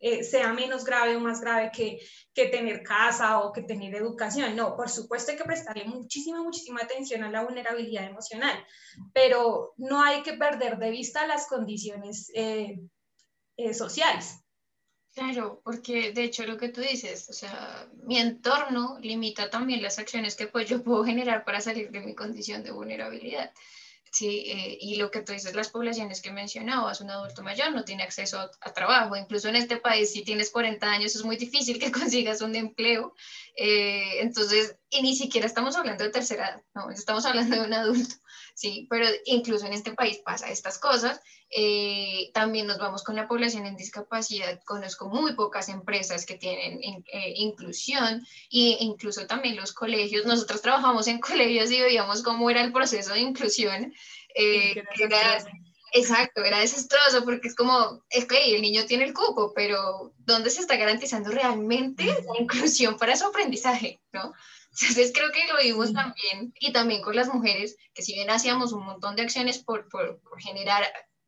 eh, 0.00 0.22
sea 0.22 0.52
menos 0.52 0.84
grave 0.84 1.16
o 1.16 1.20
más 1.20 1.40
grave 1.40 1.70
que, 1.72 1.98
que, 2.34 2.48
tener 2.48 2.82
casa 2.82 3.40
o 3.40 3.52
que 3.52 3.62
tener 3.62 3.94
educación. 3.94 4.54
No, 4.54 4.76
por 4.76 4.90
supuesto 4.90 5.30
hay 5.30 5.38
que 5.38 5.44
prestarle 5.44 5.86
muchísima, 5.86 6.42
muchísima 6.42 6.80
atención 6.82 7.24
a 7.24 7.30
la 7.30 7.42
vulnerabilidad 7.42 8.04
emocional, 8.04 8.62
pero 9.14 9.72
no 9.78 10.02
hay 10.02 10.22
que 10.22 10.34
perder 10.34 10.76
de 10.78 10.90
vista 10.90 11.26
las 11.26 11.46
condiciones 11.46 12.30
eh, 12.34 12.78
eh, 13.56 13.72
sociales. 13.72 14.40
Claro, 15.14 15.62
porque 15.64 16.12
de 16.12 16.24
hecho 16.24 16.44
lo 16.44 16.58
que 16.58 16.68
tú 16.68 16.80
dices, 16.80 17.30
o 17.30 17.32
sea, 17.32 17.88
mi 18.02 18.18
entorno 18.18 18.98
limita 19.00 19.48
también 19.48 19.80
las 19.80 19.98
acciones 19.98 20.34
que 20.34 20.48
pues 20.48 20.68
yo 20.68 20.82
puedo 20.82 21.04
generar 21.04 21.44
para 21.44 21.60
salir 21.60 21.90
de 21.90 22.00
mi 22.00 22.14
condición 22.14 22.62
de 22.62 22.72
vulnerabilidad. 22.72 23.52
Sí, 24.14 24.44
eh, 24.46 24.78
y 24.80 24.94
lo 24.94 25.10
que 25.10 25.22
tú 25.22 25.32
dices, 25.32 25.56
las 25.56 25.70
poblaciones 25.70 26.22
que 26.22 26.30
mencionabas, 26.30 27.00
un 27.00 27.10
adulto 27.10 27.42
mayor 27.42 27.72
no 27.72 27.82
tiene 27.82 28.04
acceso 28.04 28.38
a, 28.38 28.72
trabajo, 28.72 29.16
incluso 29.16 29.48
en 29.48 29.56
este 29.56 29.76
país, 29.78 30.12
si 30.12 30.22
tienes 30.22 30.50
40 30.50 30.88
años, 30.88 31.16
es 31.16 31.24
muy 31.24 31.36
difícil 31.36 31.80
que 31.80 31.90
consigas 32.20 32.40
un 32.40 32.54
empleo, 32.54 33.12
eh, 33.56 34.20
entonces, 34.20 34.76
y 34.94 35.02
ni 35.02 35.16
siquiera 35.16 35.46
estamos 35.46 35.76
hablando 35.76 36.04
de 36.04 36.10
tercera 36.10 36.48
edad, 36.48 36.62
no, 36.74 36.90
estamos 36.90 37.26
hablando 37.26 37.56
de 37.56 37.62
un 37.62 37.74
adulto, 37.74 38.14
sí, 38.54 38.86
pero 38.88 39.06
incluso 39.24 39.66
en 39.66 39.72
este 39.72 39.92
país 39.92 40.20
pasa 40.24 40.50
estas 40.50 40.78
cosas, 40.78 41.20
eh, 41.50 42.30
también 42.32 42.68
nos 42.68 42.78
vamos 42.78 43.02
con 43.02 43.16
la 43.16 43.26
población 43.26 43.66
en 43.66 43.76
discapacidad, 43.76 44.60
conozco 44.64 45.08
muy 45.08 45.34
pocas 45.34 45.68
empresas 45.68 46.24
que 46.26 46.36
tienen 46.36 46.78
inclusión, 47.34 48.24
e 48.50 48.76
incluso 48.80 49.26
también 49.26 49.56
los 49.56 49.72
colegios, 49.72 50.26
nosotros 50.26 50.62
trabajamos 50.62 51.08
en 51.08 51.20
colegios 51.20 51.70
y 51.72 51.80
veíamos 51.80 52.22
cómo 52.22 52.48
era 52.48 52.62
el 52.62 52.72
proceso 52.72 53.14
de 53.14 53.20
inclusión, 53.20 53.92
eh, 54.36 54.84
exacto, 55.92 56.44
era 56.44 56.58
desastroso 56.60 57.24
porque 57.24 57.48
es 57.48 57.56
como, 57.56 58.04
es 58.10 58.26
que 58.26 58.54
el 58.54 58.62
niño 58.62 58.84
tiene 58.84 59.04
el 59.04 59.14
cupo, 59.14 59.52
pero 59.54 60.12
¿dónde 60.18 60.50
se 60.50 60.60
está 60.60 60.76
garantizando 60.76 61.30
realmente 61.30 62.04
la 62.04 62.40
inclusión 62.40 62.96
para 62.96 63.16
su 63.16 63.26
aprendizaje? 63.26 64.00
¿no? 64.12 64.32
Entonces 64.80 65.12
creo 65.14 65.30
que 65.30 65.46
lo 65.46 65.58
vimos 65.58 65.92
también 65.92 66.52
y 66.58 66.72
también 66.72 67.02
con 67.02 67.14
las 67.14 67.32
mujeres, 67.32 67.76
que 67.92 68.02
si 68.02 68.14
bien 68.14 68.30
hacíamos 68.30 68.72
un 68.72 68.84
montón 68.84 69.14
de 69.14 69.22
acciones 69.22 69.58
por, 69.58 69.88
por, 69.88 70.20
por 70.20 70.40
generar 70.40 70.84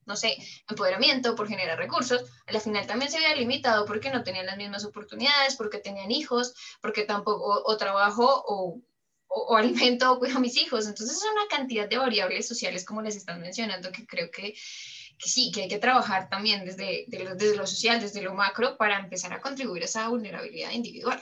no 0.06 0.14
sé, 0.14 0.36
empoderamiento, 0.68 1.34
por 1.34 1.48
generar 1.48 1.76
recursos, 1.78 2.24
al 2.46 2.60
final 2.60 2.86
también 2.86 3.10
se 3.10 3.18
había 3.18 3.34
limitado 3.34 3.84
porque 3.84 4.10
no 4.10 4.22
tenían 4.22 4.46
las 4.46 4.56
mismas 4.56 4.84
oportunidades, 4.84 5.56
porque 5.56 5.78
tenían 5.78 6.12
hijos, 6.12 6.54
porque 6.80 7.02
tampoco, 7.02 7.64
o, 7.66 7.76
trabajo, 7.76 8.24
o, 8.46 8.80
o, 9.26 9.56
alimento 9.56 10.12
o 10.12 10.18
cuido 10.20 10.36
a 10.36 10.40
mis 10.40 10.56
hijos. 10.58 10.86
Entonces 10.86 11.16
es 11.16 11.24
una 11.24 11.48
cantidad 11.48 11.88
de 11.88 11.98
variables 11.98 12.46
sociales, 12.46 12.84
como 12.84 13.02
les 13.02 13.16
están 13.16 13.40
mencionando, 13.40 13.90
que 13.90 14.06
creo 14.06 14.30
que, 14.30 14.52
que 14.52 15.28
sí, 15.28 15.50
que 15.52 15.62
hay 15.62 15.68
que 15.68 15.78
trabajar 15.78 16.28
también 16.28 16.64
desde, 16.64 17.06
desde 17.08 17.56
lo 17.56 17.66
social, 17.66 18.00
desde 18.00 18.22
lo 18.22 18.32
macro, 18.32 18.76
para 18.76 19.00
empezar 19.00 19.32
a 19.32 19.40
contribuir 19.40 19.82
a 19.82 19.86
esa 19.86 20.08
vulnerabilidad 20.08 20.70
individual. 20.70 21.20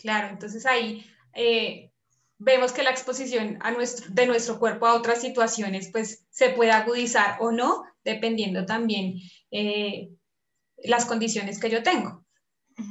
Claro, 0.00 0.28
entonces 0.28 0.64
ahí 0.66 1.04
eh, 1.34 1.90
vemos 2.38 2.72
que 2.72 2.82
la 2.82 2.90
exposición 2.90 3.58
a 3.60 3.70
nuestro, 3.70 4.06
de 4.10 4.26
nuestro 4.26 4.58
cuerpo 4.58 4.86
a 4.86 4.94
otras 4.94 5.20
situaciones 5.20 5.90
pues 5.92 6.26
se 6.30 6.50
puede 6.50 6.70
agudizar 6.70 7.36
o 7.40 7.52
no, 7.52 7.84
dependiendo 8.04 8.66
también 8.66 9.20
eh, 9.50 10.10
las 10.84 11.04
condiciones 11.04 11.60
que 11.60 11.70
yo 11.70 11.82
tengo. 11.82 12.24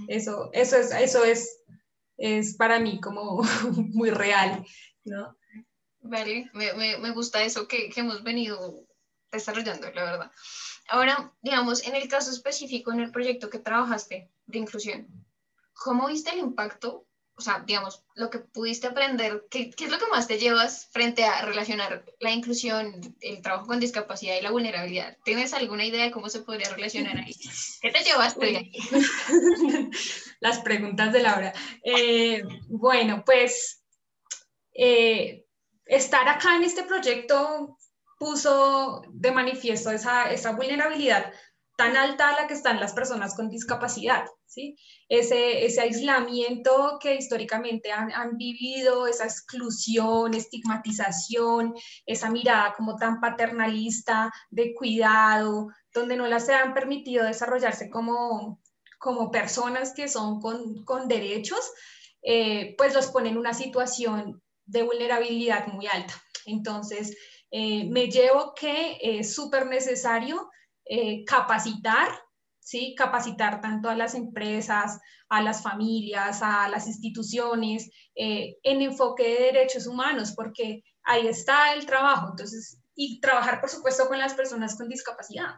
Eso, 0.08 0.52
eso, 0.54 0.78
es, 0.78 0.92
eso 0.92 1.24
es 1.24 1.60
es 2.20 2.56
para 2.56 2.80
mí 2.80 3.00
como 3.00 3.42
muy 3.94 4.12
real, 4.12 4.66
¿no? 5.06 5.36
Vale, 6.02 6.50
me, 6.54 6.74
me, 6.74 6.98
me 6.98 7.12
gusta 7.12 7.44
eso 7.44 7.68
que, 7.68 7.90
que, 7.90 8.02
hemos 8.02 8.24
venido 8.24 8.86
desarrollando, 9.32 9.92
la 9.92 10.04
verdad. 10.04 10.32
Ahora, 10.90 11.34
digamos, 11.42 11.86
en 11.86 11.96
el 11.96 12.08
caso 12.08 12.32
específico, 12.32 12.92
en 12.92 13.00
el 13.02 13.12
proyecto 13.12 13.50
que 13.50 13.60
trabajaste 13.60 14.30
de 14.46 14.58
inclusión, 14.58 15.08
¿cómo 15.80 16.08
viste 16.08 16.32
el 16.32 16.40
impacto 16.40 17.06
o 17.40 17.42
sea, 17.42 17.64
digamos, 17.66 18.04
lo 18.16 18.30
que 18.30 18.40
pudiste 18.40 18.88
aprender, 18.88 19.48
¿qué, 19.50 19.70
¿qué, 19.70 19.86
es 19.86 19.90
lo 19.90 19.98
que 19.98 20.08
más 20.08 20.28
te 20.28 20.38
llevas 20.38 20.90
frente 20.92 21.24
a 21.24 21.46
relacionar 21.46 22.04
la 22.20 22.32
inclusión, 22.32 23.00
el 23.22 23.42
trabajo 23.42 23.66
con 23.66 23.80
discapacidad 23.80 24.36
y 24.38 24.42
la 24.42 24.52
vulnerabilidad? 24.52 25.18
¿Tienes 25.24 25.54
alguna 25.54 25.86
idea 25.86 26.04
de 26.04 26.12
cómo 26.12 26.28
se 26.28 26.42
podría 26.42 26.70
relacionar 26.70 27.16
ahí? 27.16 27.34
¿Qué 27.82 27.92
te 27.92 28.04
llevaste 28.04 28.46
de 28.46 28.58
ahí? 28.58 28.72
Las 30.42 30.60
preguntas 30.60 31.14
de 31.14 31.24
Laura. 31.24 31.54
Eh, 31.82 32.44
bueno, 32.68 33.24
pues 33.26 33.86
eh, 34.74 35.46
estar 35.86 36.28
acá 36.28 36.58
en 36.58 36.64
este 36.64 36.84
proyecto 36.84 37.78
puso 38.18 39.02
de 39.12 39.32
manifiesto 39.32 39.92
esa 39.92 40.52
vulnerabilidad 40.58 41.32
tan 41.80 41.96
alta 41.96 42.28
a 42.28 42.42
la 42.42 42.46
que 42.46 42.56
están 42.56 42.82
las 42.82 42.92
personas 42.92 43.38
con 43.38 43.50
discapacidad. 43.50 44.26
¿sí? 44.46 44.76
Ese, 45.08 45.66
ese 45.66 45.80
aislamiento 45.80 47.00
que 47.02 47.16
históricamente 47.16 47.94
han, 47.94 48.12
han, 48.12 48.36
vivido, 48.36 49.08
esa 49.08 49.24
exclusión, 49.24 50.34
estigmatización, 50.34 51.74
esa 52.06 52.30
mirada 52.32 52.74
como 52.76 52.98
tan 52.98 53.22
paternalista 53.22 54.30
de 54.50 54.74
cuidado, 54.74 55.70
donde 55.94 56.18
no 56.18 56.28
las 56.28 56.50
han 56.50 56.74
permitido 56.74 57.24
desarrollarse 57.24 57.90
como, 57.90 58.60
como 59.00 59.32
personas 59.32 59.94
que 59.94 60.10
son 60.10 60.42
con, 60.42 60.84
con 60.84 61.08
derechos, 61.08 61.72
eh, 62.22 62.76
pues 62.78 62.94
los 62.94 63.08
pone 63.08 63.30
en 63.30 63.38
una 63.38 63.54
situación 63.54 64.44
de 64.66 64.84
vulnerabilidad 64.84 65.68
muy 65.68 65.88
alta. 65.88 66.14
Entonces, 66.46 67.16
eh, 67.52 67.86
me 67.90 68.10
llevo 68.10 68.54
que 68.54 68.98
es 69.02 69.34
súper 69.34 69.66
necesario 69.68 70.50
eh, 70.90 71.24
capacitar 71.24 72.10
¿sí? 72.70 72.94
Capacitar 72.96 73.62
tanto 73.62 73.90
a 73.90 73.96
las 73.96 74.14
empresas, 74.14 75.00
a 75.28 75.42
las 75.42 75.64
familias, 75.64 76.42
a 76.44 76.70
las 76.70 76.86
instituciones, 76.86 77.90
eh, 78.14 78.58
en 78.62 78.84
enfoque 78.84 79.24
de 79.24 79.44
derechos 79.46 79.88
humanos, 79.88 80.34
porque 80.36 80.84
ahí 81.02 81.28
está 81.28 81.74
el 81.74 81.88
trabajo. 81.88 82.28
Entonces, 82.30 82.80
y 82.94 83.20
trabajar, 83.22 83.60
por 83.60 83.72
supuesto, 83.72 84.08
con 84.08 84.20
las 84.20 84.36
personas 84.36 84.78
con 84.78 84.88
discapacidad. 84.88 85.56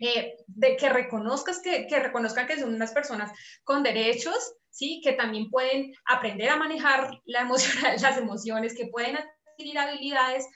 Eh, 0.00 0.36
de 0.46 0.76
que 0.76 0.88
reconozcas 0.88 1.60
que, 1.60 1.86
que 1.86 2.00
reconozcan 2.00 2.46
que 2.46 2.58
son 2.58 2.74
unas 2.74 2.92
personas 2.92 3.30
con 3.62 3.82
derechos, 3.82 4.54
sí, 4.70 5.02
que 5.04 5.12
también 5.12 5.50
pueden 5.50 5.92
aprender 6.06 6.48
a 6.48 6.56
manejar 6.56 7.20
las 7.26 8.16
emociones, 8.16 8.74
que 8.74 8.86
pueden 8.86 9.18
adquirir 9.18 9.78
habilidades 9.78 10.46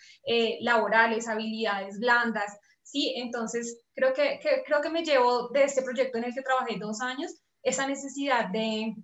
laborales, 0.60 1.28
habilidades 1.28 1.98
blandas, 1.98 2.56
sí, 2.90 3.14
entonces 3.16 3.80
creo 3.94 4.12
que, 4.12 4.40
creo 4.66 4.80
que 4.80 4.90
me 4.90 5.04
llevo 5.04 5.48
de 5.48 5.64
este 5.64 5.82
proyecto 5.82 6.18
en 6.18 6.24
el 6.24 6.34
que 6.34 6.42
trabajé 6.42 6.78
dos 6.78 7.00
años 7.00 7.34
esa 7.62 7.86
necesidad 7.86 8.48
de, 8.48 8.94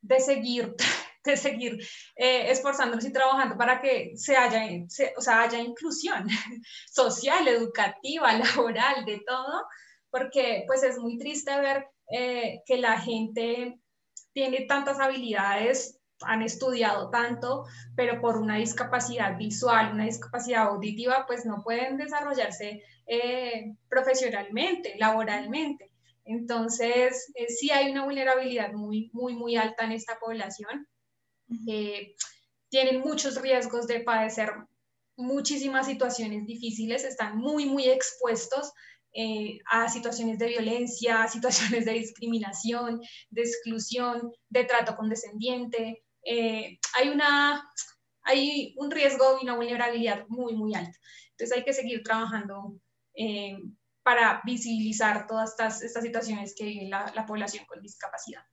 de 0.00 0.20
seguir, 0.20 0.74
de 1.24 1.36
seguir 1.36 1.78
eh, 2.16 2.50
esforzándonos 2.50 3.04
y 3.04 3.12
trabajando 3.12 3.56
para 3.56 3.80
que 3.80 4.12
se 4.16 4.36
haya, 4.36 4.62
o 5.16 5.20
sea, 5.20 5.42
haya 5.42 5.58
inclusión 5.58 6.26
social, 6.90 7.46
educativa, 7.48 8.32
laboral, 8.38 9.04
de 9.04 9.20
todo, 9.26 9.66
porque 10.10 10.64
pues 10.66 10.82
es 10.82 10.98
muy 10.98 11.18
triste 11.18 11.58
ver 11.60 11.86
eh, 12.10 12.60
que 12.66 12.76
la 12.76 13.00
gente 13.00 13.78
tiene 14.32 14.66
tantas 14.66 15.00
habilidades 15.00 15.98
han 16.26 16.42
estudiado 16.42 17.10
tanto, 17.10 17.64
pero 17.96 18.20
por 18.20 18.36
una 18.36 18.56
discapacidad 18.56 19.36
visual, 19.36 19.92
una 19.92 20.04
discapacidad 20.04 20.68
auditiva, 20.68 21.24
pues 21.26 21.44
no 21.44 21.62
pueden 21.62 21.96
desarrollarse 21.96 22.82
eh, 23.06 23.74
profesionalmente, 23.88 24.94
laboralmente. 24.98 25.90
Entonces, 26.24 27.32
eh, 27.34 27.48
sí 27.48 27.70
hay 27.70 27.90
una 27.90 28.04
vulnerabilidad 28.04 28.72
muy, 28.72 29.10
muy, 29.12 29.34
muy 29.34 29.56
alta 29.56 29.84
en 29.84 29.92
esta 29.92 30.18
población. 30.18 30.86
Eh, 31.68 32.14
tienen 32.68 33.00
muchos 33.00 33.40
riesgos 33.42 33.86
de 33.86 34.00
padecer 34.00 34.52
muchísimas 35.16 35.86
situaciones 35.86 36.46
difíciles, 36.46 37.04
están 37.04 37.36
muy, 37.36 37.66
muy 37.66 37.88
expuestos 37.88 38.72
a 39.70 39.90
situaciones 39.90 40.38
de 40.38 40.46
violencia, 40.46 41.22
a 41.22 41.28
situaciones 41.28 41.84
de 41.84 41.92
discriminación, 41.92 42.98
de 43.28 43.42
exclusión, 43.42 44.32
de 44.48 44.64
trato 44.64 44.96
condescendiente, 44.96 46.02
eh, 46.24 46.78
hay, 46.94 47.08
una, 47.08 47.68
hay 48.22 48.74
un 48.76 48.90
riesgo 48.90 49.38
y 49.40 49.44
una 49.44 49.56
vulnerabilidad 49.56 50.26
muy, 50.28 50.54
muy 50.54 50.74
alta. 50.74 50.98
Entonces 51.30 51.56
hay 51.56 51.64
que 51.64 51.72
seguir 51.72 52.02
trabajando 52.02 52.76
eh, 53.14 53.58
para 54.02 54.40
visibilizar 54.44 55.26
todas 55.26 55.50
estas, 55.50 55.82
estas 55.82 56.02
situaciones 56.02 56.54
que 56.56 56.64
vive 56.64 56.88
la, 56.88 57.12
la 57.14 57.26
población 57.26 57.64
con 57.66 57.80
discapacidad. 57.80 58.44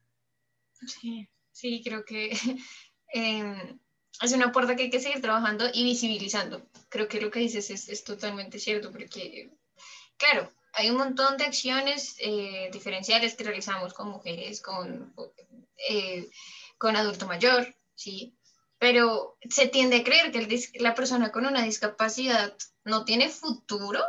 Sí, 0.87 1.27
sí, 1.51 1.81
creo 1.83 2.05
que 2.05 2.31
em, 3.13 3.79
es 4.21 4.31
una 4.33 4.51
puerta 4.51 4.75
que 4.75 4.83
hay 4.83 4.89
que 4.89 4.99
seguir 4.99 5.21
trabajando 5.21 5.65
y 5.73 5.83
visibilizando. 5.83 6.67
Creo 6.89 7.07
que 7.07 7.21
lo 7.21 7.31
que 7.31 7.39
dices 7.39 7.69
es, 7.69 7.89
es 7.89 8.03
totalmente 8.03 8.59
cierto, 8.59 8.91
porque, 8.91 9.51
claro, 10.17 10.51
hay 10.73 10.89
un 10.89 10.97
montón 10.97 11.37
de 11.37 11.45
acciones 11.45 12.15
eh, 12.19 12.69
diferenciales 12.71 13.35
que 13.35 13.43
realizamos 13.43 13.93
con 13.93 14.09
mujeres, 14.09 14.61
con, 14.61 15.13
eh, 15.89 16.29
con 16.79 16.95
adulto 16.95 17.27
mayor, 17.27 17.75
¿sí? 17.93 18.35
Pero 18.79 19.37
se 19.49 19.67
tiende 19.67 19.97
a 19.97 20.03
creer 20.03 20.31
que 20.31 20.63
la 20.79 20.95
persona 20.95 21.31
con 21.31 21.45
una 21.45 21.61
discapacidad 21.61 22.55
no 22.85 23.05
tiene 23.05 23.29
futuro. 23.29 24.01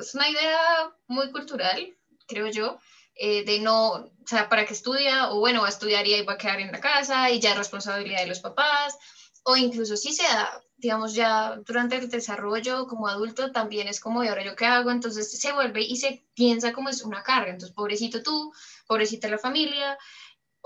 Es 0.00 0.14
una 0.14 0.28
idea 0.28 0.92
muy 1.06 1.30
cultural, 1.30 1.96
creo 2.26 2.48
yo, 2.48 2.78
eh, 3.14 3.44
de 3.44 3.60
no, 3.60 3.90
o 3.92 4.10
sea, 4.26 4.48
para 4.48 4.64
que 4.64 4.72
estudia, 4.72 5.30
o 5.30 5.38
bueno, 5.38 5.60
va 5.60 5.66
a 5.66 5.70
estudiar 5.70 6.06
y 6.06 6.14
ahí 6.14 6.24
va 6.24 6.32
a 6.32 6.38
quedar 6.38 6.60
en 6.60 6.72
la 6.72 6.80
casa 6.80 7.30
y 7.30 7.38
ya 7.38 7.52
es 7.52 7.58
responsabilidad 7.58 8.20
de 8.20 8.28
los 8.28 8.40
papás, 8.40 8.96
o 9.44 9.56
incluso 9.56 9.96
si 9.96 10.14
se 10.14 10.22
da, 10.22 10.62
digamos, 10.78 11.14
ya 11.14 11.56
durante 11.66 11.96
el 11.96 12.08
desarrollo 12.08 12.86
como 12.86 13.08
adulto, 13.08 13.52
también 13.52 13.88
es 13.88 14.00
como, 14.00 14.24
¿y 14.24 14.28
ahora 14.28 14.42
yo 14.42 14.56
qué 14.56 14.64
hago? 14.64 14.90
Entonces 14.90 15.30
se 15.38 15.52
vuelve 15.52 15.82
y 15.82 15.96
se 15.96 16.26
piensa 16.34 16.72
como 16.72 16.88
es 16.88 17.02
una 17.02 17.22
carga. 17.22 17.50
Entonces, 17.50 17.74
pobrecito 17.74 18.22
tú, 18.22 18.52
pobrecita 18.86 19.28
la 19.28 19.38
familia, 19.38 19.98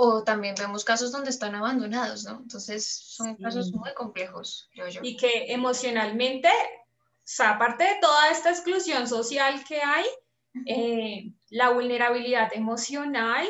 o 0.00 0.22
también 0.22 0.54
vemos 0.56 0.84
casos 0.84 1.10
donde 1.10 1.30
están 1.30 1.56
abandonados, 1.56 2.22
¿no? 2.22 2.38
Entonces, 2.38 2.88
son 2.88 3.34
casos 3.34 3.72
muy 3.72 3.92
complejos, 3.94 4.70
creo 4.72 4.86
yo. 4.88 5.00
Y 5.02 5.16
que 5.16 5.52
emocionalmente, 5.52 6.48
o 6.48 7.24
sea, 7.24 7.50
aparte 7.50 7.82
de 7.82 7.96
toda 8.00 8.30
esta 8.30 8.50
exclusión 8.50 9.08
social 9.08 9.64
que 9.64 9.82
hay, 9.82 10.06
eh, 10.66 11.32
la 11.50 11.70
vulnerabilidad 11.70 12.50
emocional 12.54 13.44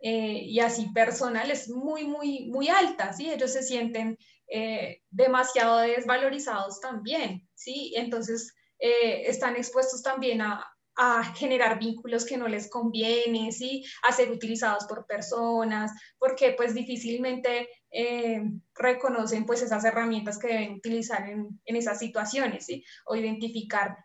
eh, 0.00 0.40
y 0.42 0.58
así 0.58 0.88
personal 0.88 1.48
es 1.52 1.68
muy, 1.68 2.02
muy, 2.02 2.46
muy 2.46 2.68
alta, 2.68 3.12
¿sí? 3.12 3.30
Ellos 3.30 3.52
se 3.52 3.62
sienten 3.62 4.18
eh, 4.48 5.02
demasiado 5.08 5.78
desvalorizados 5.78 6.80
también, 6.80 7.48
¿sí? 7.54 7.92
Entonces 7.94 8.56
eh, 8.80 9.22
están 9.26 9.54
expuestos 9.54 10.02
también 10.02 10.42
a, 10.42 10.66
a, 11.00 11.24
generar 11.34 11.78
vínculos 11.78 12.24
que 12.24 12.36
no 12.36 12.46
les 12.48 12.68
conviene, 12.68 13.52
¿sí? 13.52 13.84
A 14.02 14.12
ser 14.12 14.30
utilizados 14.30 14.84
por 14.84 15.06
personas, 15.06 15.92
porque 16.18 16.52
pues 16.52 16.74
difícilmente 16.74 17.68
eh, 17.90 18.42
reconocen 18.74 19.46
pues 19.46 19.62
esas 19.62 19.84
herramientas 19.84 20.38
que 20.38 20.48
deben 20.48 20.74
utilizar 20.74 21.28
en, 21.28 21.60
en 21.64 21.76
esas 21.76 21.98
situaciones, 21.98 22.66
¿sí? 22.66 22.84
O 23.06 23.16
identificar 23.16 23.96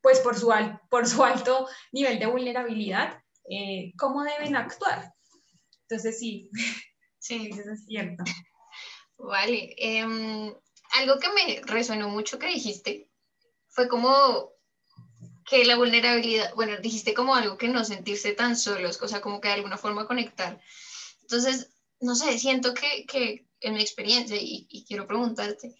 pues 0.00 0.20
por 0.20 0.38
su, 0.38 0.50
por 0.88 1.06
su 1.06 1.22
alto 1.22 1.68
nivel 1.92 2.18
de 2.18 2.26
vulnerabilidad, 2.26 3.20
cómo 3.98 4.24
deben 4.24 4.56
actuar. 4.56 5.12
Entonces 5.82 6.18
sí, 6.18 6.50
sí, 7.18 7.50
eso 7.52 7.72
es 7.72 7.84
cierto. 7.84 8.24
Vale. 9.18 9.74
Em, 9.76 10.54
algo 10.92 11.18
que 11.18 11.32
me 11.32 11.60
resonó 11.64 12.08
mucho 12.08 12.38
que 12.38 12.46
dijiste 12.46 13.10
fue 13.68 13.88
como 13.88 14.52
que 15.46 15.64
la 15.64 15.76
vulnerabilidad, 15.76 16.52
bueno, 16.54 16.76
dijiste 16.78 17.14
como 17.14 17.34
algo 17.36 17.56
que 17.56 17.68
no 17.68 17.84
sentirse 17.84 18.32
tan 18.32 18.56
solos, 18.56 19.00
o 19.00 19.08
sea, 19.08 19.20
como 19.20 19.40
que 19.40 19.48
de 19.48 19.54
alguna 19.54 19.78
forma 19.78 20.06
conectar. 20.06 20.60
Entonces, 21.22 21.70
no 22.00 22.16
sé, 22.16 22.36
siento 22.38 22.74
que, 22.74 23.06
que 23.06 23.46
en 23.60 23.74
mi 23.74 23.80
experiencia, 23.80 24.36
y, 24.38 24.84
quiero 24.86 25.06
preguntarte, 25.06 25.76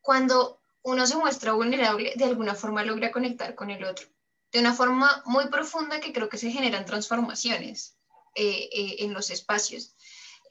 cuando 0.00 0.62
uno 0.82 1.06
se 1.06 1.16
muestra 1.16 1.52
vulnerable, 1.52 2.14
de 2.16 2.24
alguna 2.24 2.54
forma 2.54 2.82
logra 2.82 3.12
conectar 3.12 3.54
con 3.54 3.70
el 3.70 3.84
otro, 3.84 4.08
de 4.52 4.60
una 4.60 4.72
forma 4.72 5.22
muy 5.26 5.48
profunda 5.48 6.00
que 6.00 6.14
creo 6.14 6.30
que 6.30 6.38
se 6.38 6.50
generan 6.50 6.86
transformaciones 6.86 7.98
eh, 8.34 8.70
eh, 8.72 8.96
en 9.00 9.12
los 9.12 9.30
espacios. 9.30 9.94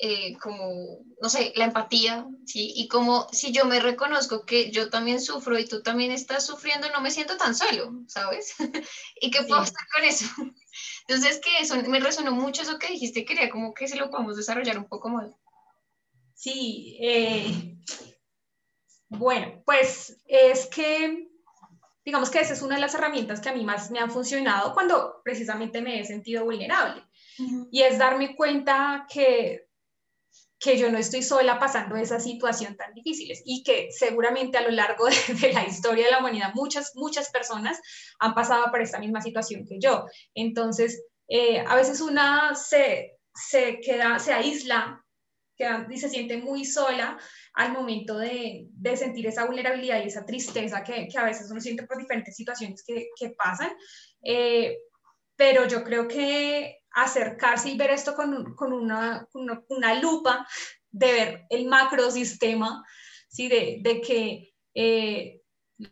Eh, 0.02 0.38
como, 0.38 1.04
no 1.22 1.30
sé, 1.30 1.52
la 1.58 1.66
empatía, 1.66 2.26
¿sí? 2.46 2.72
Y 2.74 2.88
como 2.88 3.28
si 3.34 3.52
yo 3.52 3.66
me 3.66 3.82
reconozco 3.82 4.46
que 4.46 4.72
yo 4.72 4.90
también 4.90 5.20
sufro 5.20 5.60
y 5.60 5.68
tú 5.68 5.84
también 5.84 6.12
estás 6.12 6.46
sufriendo, 6.46 6.90
no 6.90 7.02
me 7.02 7.12
siento 7.12 7.36
tan 7.36 7.54
solo, 7.54 7.92
¿sabes? 8.08 8.56
¿Y 9.20 9.30
qué 9.30 9.44
puedo 9.44 9.60
hacer 9.60 9.76
con 9.94 10.04
eso? 10.06 10.26
Entonces, 11.08 11.42
que 11.44 11.60
eso 11.60 11.76
me 11.90 12.00
resonó 12.00 12.32
mucho 12.32 12.62
eso 12.62 12.80
que 12.80 12.94
dijiste, 12.94 13.26
quería 13.26 13.50
como 13.50 13.74
que 13.74 13.90
se 13.90 13.98
lo 13.98 14.10
podamos 14.10 14.38
desarrollar 14.38 14.78
un 14.78 14.88
poco 14.88 15.10
más. 15.10 15.32
Sí, 16.34 16.98
eh, 17.02 17.76
bueno, 19.10 19.62
pues 19.66 20.22
es 20.28 20.68
que, 20.68 21.28
digamos 22.06 22.30
que 22.30 22.40
esa 22.40 22.54
es 22.54 22.62
una 22.62 22.76
de 22.76 22.82
las 22.82 22.96
herramientas 22.96 23.42
que 23.42 23.50
a 23.50 23.54
mí 23.54 23.66
más 23.66 23.92
me 23.92 24.00
han 24.00 24.12
funcionado 24.12 24.74
cuando 24.74 25.20
precisamente 25.26 25.82
me 25.82 26.00
he 26.00 26.06
sentido 26.06 26.46
vulnerable. 26.46 27.04
Y 27.72 27.82
es 27.82 27.98
darme 27.98 28.36
cuenta 28.36 29.06
que 29.10 29.69
que 30.60 30.78
yo 30.78 30.92
no 30.92 30.98
estoy 30.98 31.24
sola 31.24 31.58
pasando 31.58 31.96
esa 31.96 32.20
situación 32.20 32.76
tan 32.76 32.94
difícil 32.94 33.32
y 33.46 33.64
que 33.64 33.90
seguramente 33.92 34.58
a 34.58 34.62
lo 34.62 34.72
largo 34.72 35.06
de, 35.42 35.54
la 35.54 35.66
historia 35.66 36.06
de 36.06 36.12
la 36.12 36.20
humanidad 36.20 36.52
muchas, 36.54 36.92
muchas 36.96 37.30
personas 37.32 37.80
han 38.20 38.34
pasado 38.34 38.70
por 38.70 38.82
esta 38.82 39.00
misma 39.00 39.22
situación 39.22 39.66
que 39.66 39.80
yo. 39.80 40.06
Entonces, 40.34 41.04
eh, 41.30 41.60
a 41.60 41.76
veces 41.76 42.02
una 42.02 42.56
se, 42.56 43.18
se, 43.34 43.80
queda, 43.80 44.20
se 44.20 44.34
aísla 44.34 45.04
queda, 45.56 45.88
y 45.90 45.98
se 45.98 46.10
siente 46.10 46.38
muy 46.38 46.66
sola 46.66 47.18
al 47.54 47.72
momento 47.72 48.18
de, 48.18 48.68
de, 48.72 48.98
sentir 48.98 49.28
esa 49.28 49.46
vulnerabilidad 49.46 50.04
y 50.04 50.08
esa 50.08 50.26
tristeza 50.26 50.84
que, 50.84 51.08
que, 51.08 51.18
a 51.18 51.26
veces 51.26 51.50
uno 51.52 51.62
siente 51.62 51.84
por 51.84 51.98
diferentes 51.98 52.36
situaciones 52.36 52.84
que, 52.86 53.08
que 53.18 53.30
pasan. 53.30 53.72
Eh, 54.24 54.78
pero 55.38 55.66
yo 55.68 55.86
creo 55.86 56.06
que 56.08 56.79
acercarse 56.92 57.70
y 57.70 57.78
ver 57.78 57.92
esto 57.92 58.16
con, 58.16 58.56
con 58.56 58.74
una, 58.74 59.28
una, 59.34 59.94
lupa, 60.02 60.48
de 60.92 61.12
ver 61.12 61.46
el 61.50 61.68
macrosistema, 61.68 62.84
¿sí? 63.28 63.48
de, 63.48 63.80
de 63.82 64.02
que 64.02 64.54
eh, 64.74 65.39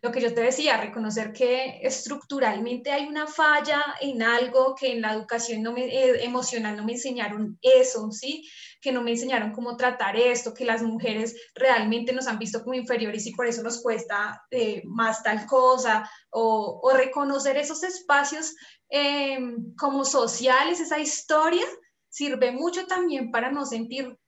lo 0.01 0.11
que 0.11 0.21
yo 0.21 0.33
te 0.33 0.41
decía, 0.41 0.77
reconocer 0.77 1.31
que 1.31 1.79
estructuralmente 1.81 2.91
hay 2.91 3.07
una 3.07 3.25
falla 3.25 3.81
en 4.01 4.21
algo 4.21 4.75
que 4.75 4.91
en 4.91 5.01
la 5.01 5.13
educación 5.13 5.63
no 5.63 5.71
me, 5.71 5.85
eh, 5.85 6.23
emocional 6.25 6.75
no 6.75 6.83
me 6.83 6.93
enseñaron 6.93 7.57
eso, 7.61 8.11
¿sí? 8.11 8.47
Que 8.81 8.91
no 8.91 9.01
me 9.01 9.11
enseñaron 9.11 9.53
cómo 9.53 9.77
tratar 9.77 10.17
esto, 10.17 10.53
que 10.53 10.65
las 10.65 10.83
mujeres 10.83 11.35
realmente 11.55 12.11
nos 12.11 12.27
han 12.27 12.37
visto 12.37 12.61
como 12.63 12.73
inferiores 12.73 13.25
y 13.25 13.33
por 13.33 13.47
eso 13.47 13.63
nos 13.63 13.81
cuesta 13.81 14.43
eh, 14.51 14.81
más 14.85 15.23
tal 15.23 15.45
cosa, 15.45 16.09
o, 16.29 16.91
reconocer 16.93 17.57
esos 17.57 17.83
espacios 17.83 18.53
Em, 18.89 19.75
como 19.75 20.05
sociales, 20.05 20.79
esa 20.79 20.99
historia, 20.99 21.65
sirve 22.09 22.51
mucho 22.51 22.85
también 22.87 23.31
para 23.31 23.51
no 23.51 23.65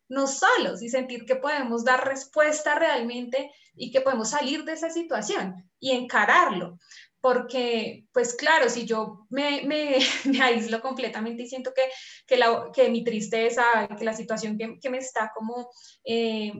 sentirnos 0.09 0.39
solos 0.39 0.81
y 0.81 0.89
sentir 0.89 1.25
que 1.25 1.35
podemos 1.35 1.83
dar 1.83 2.07
respuesta 2.07 2.75
realmente 2.75 3.51
y 3.75 3.91
que 3.91 4.01
podemos 4.01 4.29
salir 4.29 4.63
de 4.63 4.73
esa 4.73 4.89
situación 4.89 5.69
y 5.79 5.91
encararlo. 5.91 6.77
Porque, 7.21 8.05
pues 8.13 8.33
claro, 8.35 8.69
si 8.69 8.85
yo 8.85 9.27
me, 9.29 9.63
me, 10.25 10.41
aíslo 10.41 10.81
completamente 10.81 11.43
y 11.43 11.47
siento 11.47 11.73
que, 11.73 11.83
que, 12.25 12.37
la, 12.37 12.69
que 12.73 12.89
mi 12.89 13.03
tristeza, 13.03 13.87
que 13.97 14.05
la 14.05 14.13
situación 14.13 14.57
que, 14.57 14.79
que 14.79 14.89
me 14.89 14.99
está 14.99 15.31
como 15.35 15.69
eh, 16.05 16.53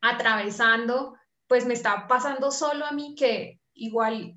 atravesando, 0.00 1.14
pues 1.46 1.64
me 1.66 1.74
está 1.74 2.06
pasando 2.08 2.50
solo 2.50 2.84
a 2.84 2.92
mí, 2.92 3.14
que 3.14 3.60
igual 3.74 4.34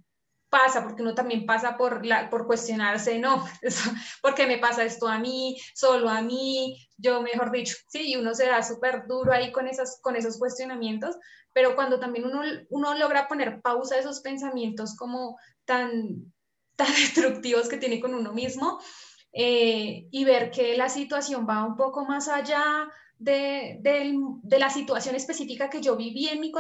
pasa, 0.50 0.84
porque 0.84 1.02
uno 1.02 1.16
también 1.16 1.46
pasa 1.46 1.78
por, 1.78 2.06
la, 2.06 2.30
por 2.30 2.48
cuestionarse, 2.48 3.20
no, 3.20 3.46
porque 4.22 4.48
me 4.48 4.58
pasa 4.58 4.84
esto 4.84 5.08
a 5.08 5.20
mí, 5.20 5.58
solo 5.74 6.10
a 6.10 6.22
mí, 6.22 6.88
yo 6.98 7.22
mejor 7.22 7.52
dicho, 7.52 7.76
sí, 7.88 8.12
y 8.12 8.16
uno 8.16 8.34
se 8.34 8.48
da 8.48 8.64
súper 8.64 9.08
duro 9.08 9.32
ahí 9.32 9.52
con, 9.52 9.68
esas, 9.68 10.00
con 10.02 10.16
esos 10.16 10.38
cuestionamientos, 10.38 11.18
pero 11.54 11.76
cuando 11.76 12.00
también 12.00 12.26
uno, 12.26 12.42
uno 12.70 12.94
logra 12.96 13.28
poner 13.28 13.62
pausa 13.62 13.96
a 13.96 14.00
esos 14.00 14.22
pensamientos 14.22 14.96
como 14.96 15.38
tan, 15.66 16.34
tan 16.76 16.92
destructivos 16.94 17.70
que 17.70 17.78
tiene 17.78 18.00
con 18.00 18.14
uno 18.14 18.34
mismo 18.34 18.80
eh, 19.32 20.08
y 20.12 20.26
ver 20.26 20.50
que 20.50 20.76
la 20.76 20.90
situación 20.90 21.46
va 21.48 21.66
un 21.66 21.76
poco 21.76 22.06
más 22.06 22.28
allá 22.28 22.90
de, 23.20 23.78
de, 23.82 24.60
la 24.60 24.70
situación 24.70 25.14
específica 25.14 25.70
que 25.70 25.82
yo 25.82 25.98
viví 25.98 26.30
en 26.30 26.40
mi 26.40 26.52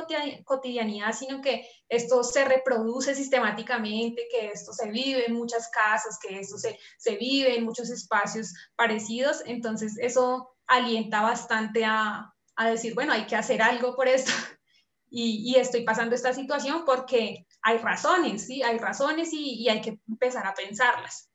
cotidianidad, 0.43 1.13
sino 1.13 1.41
que 1.41 1.65
esto 1.87 2.21
se 2.21 2.43
reproduce 2.43 3.15
sistemáticamente, 3.15 4.27
que 4.29 4.47
esto 4.49 4.73
se 4.73 4.91
vive 4.91 5.25
en 5.25 5.35
muchas 5.35 5.69
casas, 5.69 6.19
que 6.21 6.37
esto 6.37 6.57
se, 6.57 6.77
se 6.97 7.15
vive 7.15 7.55
en 7.55 7.63
muchos 7.63 7.89
espacios 7.89 8.53
parecidos. 8.75 9.41
Entonces, 9.45 9.97
eso 10.01 10.49
alienta 10.67 11.21
bastante 11.21 11.85
a, 11.85 12.33
a 12.57 12.69
decir, 12.69 12.93
bueno, 12.93 13.13
hay 13.13 13.25
que 13.25 13.37
hacer 13.37 13.61
algo 13.61 13.95
por 13.95 14.07
esto. 14.07 14.31
Y, 15.11 15.51
y, 15.51 15.55
estoy 15.55 15.83
pasando 15.83 16.13
esta 16.13 16.33
situación 16.33 16.83
porque 16.85 17.47
hay 17.63 17.79
razones, 17.79 18.45
¿sí? 18.45 18.61
Hay 18.61 18.77
razones 18.77 19.33
y, 19.33 19.55
y 19.55 19.67
hay 19.67 19.81
que 19.81 19.99
empezar 20.07 20.45
a 20.45 20.53
pensarlas. 20.53 21.31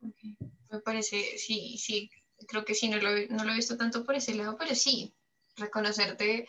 Me 0.00 0.80
parece, 0.82 1.36
sí, 1.36 1.76
sí, 1.76 2.08
creo 2.46 2.64
que 2.64 2.74
sí, 2.74 2.88
no 2.88 2.98
lo, 2.98 3.10
no 3.30 3.44
lo 3.44 3.52
he 3.52 3.56
visto 3.56 3.76
tanto 3.76 4.04
por 4.04 4.14
ese 4.14 4.34
lado, 4.34 4.56
pero 4.58 4.74
sí, 4.74 5.14
reconocerte 5.56 6.48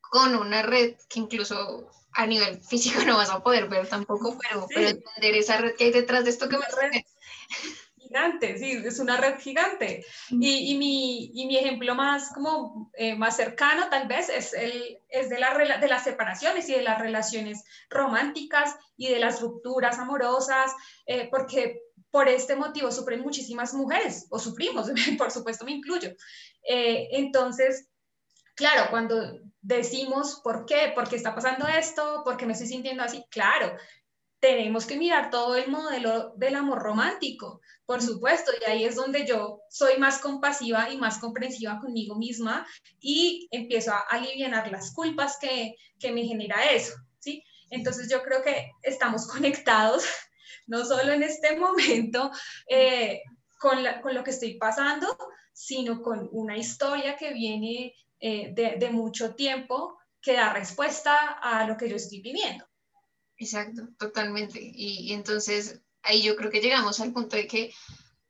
con 0.00 0.36
una 0.36 0.62
red 0.62 0.94
que 1.08 1.20
incluso 1.20 1.90
a 2.12 2.26
nivel 2.26 2.60
físico 2.62 3.04
no 3.04 3.16
vas 3.16 3.30
a 3.30 3.42
poder 3.42 3.68
ver 3.68 3.88
tampoco, 3.88 4.38
pero, 4.38 4.66
pero 4.74 4.88
entender 4.88 5.34
esa 5.34 5.58
red 5.58 5.74
que 5.76 5.84
hay 5.84 5.92
detrás 5.92 6.24
de 6.24 6.30
esto 6.30 6.48
que 6.48 6.58
me 6.58 6.64
red 6.80 7.02
gigante, 8.06 8.58
sí, 8.58 8.82
es 8.84 8.98
una 8.98 9.16
red 9.16 9.38
gigante. 9.38 10.04
Y, 10.30 10.72
y, 10.72 10.78
mi, 10.78 11.30
y 11.34 11.46
mi, 11.46 11.56
ejemplo 11.56 11.94
más, 11.94 12.30
como, 12.32 12.90
eh, 12.94 13.14
más 13.14 13.36
cercano 13.36 13.88
tal 13.90 14.06
vez 14.06 14.28
es, 14.28 14.52
el, 14.54 14.98
es 15.08 15.28
de, 15.28 15.38
la, 15.38 15.78
de 15.78 15.88
las 15.88 16.04
separaciones 16.04 16.68
y 16.68 16.72
de 16.72 16.82
las 16.82 17.00
relaciones 17.00 17.64
románticas 17.90 18.76
y 18.96 19.08
de 19.08 19.18
las 19.18 19.40
rupturas 19.40 19.98
amorosas, 19.98 20.72
eh, 21.06 21.28
porque 21.30 21.82
por 22.16 22.30
este 22.30 22.56
motivo 22.56 22.90
sufren 22.90 23.20
muchísimas 23.20 23.74
mujeres, 23.74 24.26
o 24.30 24.38
sufrimos, 24.38 24.88
por 25.18 25.30
supuesto 25.30 25.66
me 25.66 25.72
incluyo. 25.72 26.08
Eh, 26.66 27.08
entonces, 27.10 27.90
claro, 28.54 28.86
cuando 28.88 29.38
decimos 29.60 30.40
por 30.42 30.64
qué, 30.64 30.92
por 30.94 31.06
qué 31.10 31.16
está 31.16 31.34
pasando 31.34 31.68
esto, 31.68 32.22
por 32.24 32.38
qué 32.38 32.46
me 32.46 32.54
estoy 32.54 32.68
sintiendo 32.68 33.02
así, 33.02 33.22
claro, 33.30 33.76
tenemos 34.40 34.86
que 34.86 34.96
mirar 34.96 35.28
todo 35.28 35.56
el 35.56 35.70
modelo 35.70 36.32
del 36.38 36.54
amor 36.56 36.78
romántico, 36.78 37.60
por 37.84 38.00
supuesto, 38.00 38.50
y 38.58 38.70
ahí 38.70 38.84
es 38.86 38.94
donde 38.94 39.26
yo 39.26 39.60
soy 39.68 39.98
más 39.98 40.18
compasiva 40.18 40.88
y 40.88 40.96
más 40.96 41.18
comprensiva 41.18 41.78
conmigo 41.80 42.16
misma 42.16 42.66
y 42.98 43.46
empiezo 43.50 43.92
a 43.92 44.06
aliviar 44.08 44.72
las 44.72 44.94
culpas 44.94 45.36
que, 45.38 45.74
que 45.98 46.12
me 46.12 46.24
genera 46.24 46.64
eso, 46.72 46.94
¿sí? 47.18 47.44
Entonces 47.68 48.08
yo 48.10 48.22
creo 48.22 48.42
que 48.42 48.70
estamos 48.80 49.26
conectados, 49.30 50.06
no 50.66 50.84
solo 50.84 51.12
en 51.12 51.22
este 51.22 51.56
momento 51.58 52.30
eh, 52.68 53.22
con, 53.58 53.78
con, 54.02 54.14
lo 54.14 54.22
que 54.22 54.30
estoy 54.30 54.54
pasando, 54.54 55.16
sino 55.52 56.02
con 56.02 56.28
una 56.32 56.56
historia 56.56 57.16
que 57.16 57.32
viene 57.32 57.94
eh, 58.20 58.52
de, 58.52 58.76
de 58.78 58.90
mucho 58.90 59.34
tiempo 59.34 59.98
que 60.20 60.34
da 60.34 60.52
respuesta 60.52 61.38
a 61.40 61.66
lo 61.66 61.76
que 61.76 61.88
yo 61.88 61.96
estoy 61.96 62.20
viviendo. 62.20 62.66
Exacto, 63.38 63.88
totalmente. 63.98 64.58
Y, 64.60 65.12
entonces 65.12 65.82
ahí 66.02 66.22
yo 66.22 66.36
creo 66.36 66.50
que 66.50 66.60
llegamos 66.60 67.00
al 67.00 67.12
punto 67.12 67.36
de 67.36 67.46
que 67.46 67.72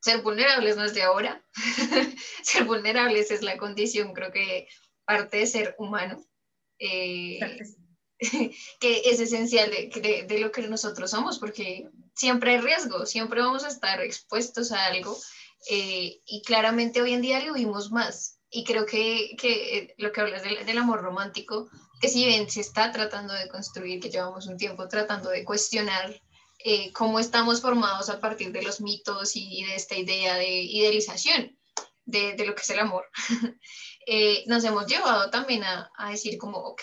ser 0.01 0.23
vulnerables 0.23 0.77
no 0.77 0.85
es 0.85 0.95
de 0.95 1.03
ahora. 1.03 1.45
ser 2.43 2.65
vulnerables 2.65 3.31
es 3.31 3.43
la 3.43 3.57
condición, 3.57 4.13
creo 4.13 4.33
que 4.33 4.69
parte 5.05 5.39
de 5.39 5.47
ser 5.47 5.75
humano. 5.79 6.25
Eh, 6.79 7.39
que 7.41 7.65
es 8.81 9.21
esencial 9.21 9.71
de, 9.71 10.25
de, 10.27 10.39
lo 10.39 10.51
que 10.51 10.63
nosotros 10.63 11.11
somos, 11.11 11.39
porque 11.39 11.89
siempre 12.15 12.53
hay 12.53 12.59
riesgo, 12.59 13.07
siempre 13.07 13.41
vamos 13.41 13.65
a 13.65 13.69
estar 13.69 14.01
expuestos 14.01 14.73
a 14.73 14.87
algo 14.87 15.17
eh, 15.71 16.21
y 16.27 16.43
claramente 16.43 17.03
hoy 17.03 17.13
en 17.13 17.23
día 17.23 17.45
lo 17.45 17.55
vimos 17.55 17.91
más. 17.91 18.39
Y 18.49 18.65
creo 18.65 18.87
que, 18.87 19.35
que 19.39 19.79
eh, 19.79 19.95
lo 19.99 20.13
que 20.13 20.21
hablas 20.21 20.43
del, 20.43 20.65
del 20.65 20.79
amor 20.79 21.03
romántico 21.03 21.69
que 22.01 22.09
si 22.09 22.25
bien 22.25 22.49
se 22.51 22.61
está 22.61 22.93
tratando 22.93 23.33
de 23.33 23.49
construir, 23.49 24.01
que 24.01 24.11
llevamos 24.11 24.47
un 24.47 24.57
tiempo 24.57 24.89
tratando 24.89 25.31
de 25.31 25.45
cuestionar 25.45 26.21
eh, 26.59 26.93
cómo 26.93 27.19
estamos 27.21 27.61
formados 27.61 28.09
a 28.11 28.21
partir 28.21 28.53
de 28.53 28.63
los 28.63 28.81
mitos 28.81 29.37
y, 29.37 29.65
de 29.65 29.77
esta 29.77 29.97
idea 29.97 30.35
de 30.37 30.49
idealización 30.49 31.57
de, 32.05 32.35
de 32.35 32.47
lo 32.47 32.55
que 32.55 32.63
es 32.63 32.71
el 32.71 32.81
amor, 32.81 33.05
eh, 34.07 34.45
nos 34.47 34.65
hemos 34.65 34.87
llevado 34.87 35.31
también 35.31 35.65
a, 35.65 35.91
a 35.97 36.11
decir 36.11 36.39
como, 36.39 36.59
ok, 36.59 36.83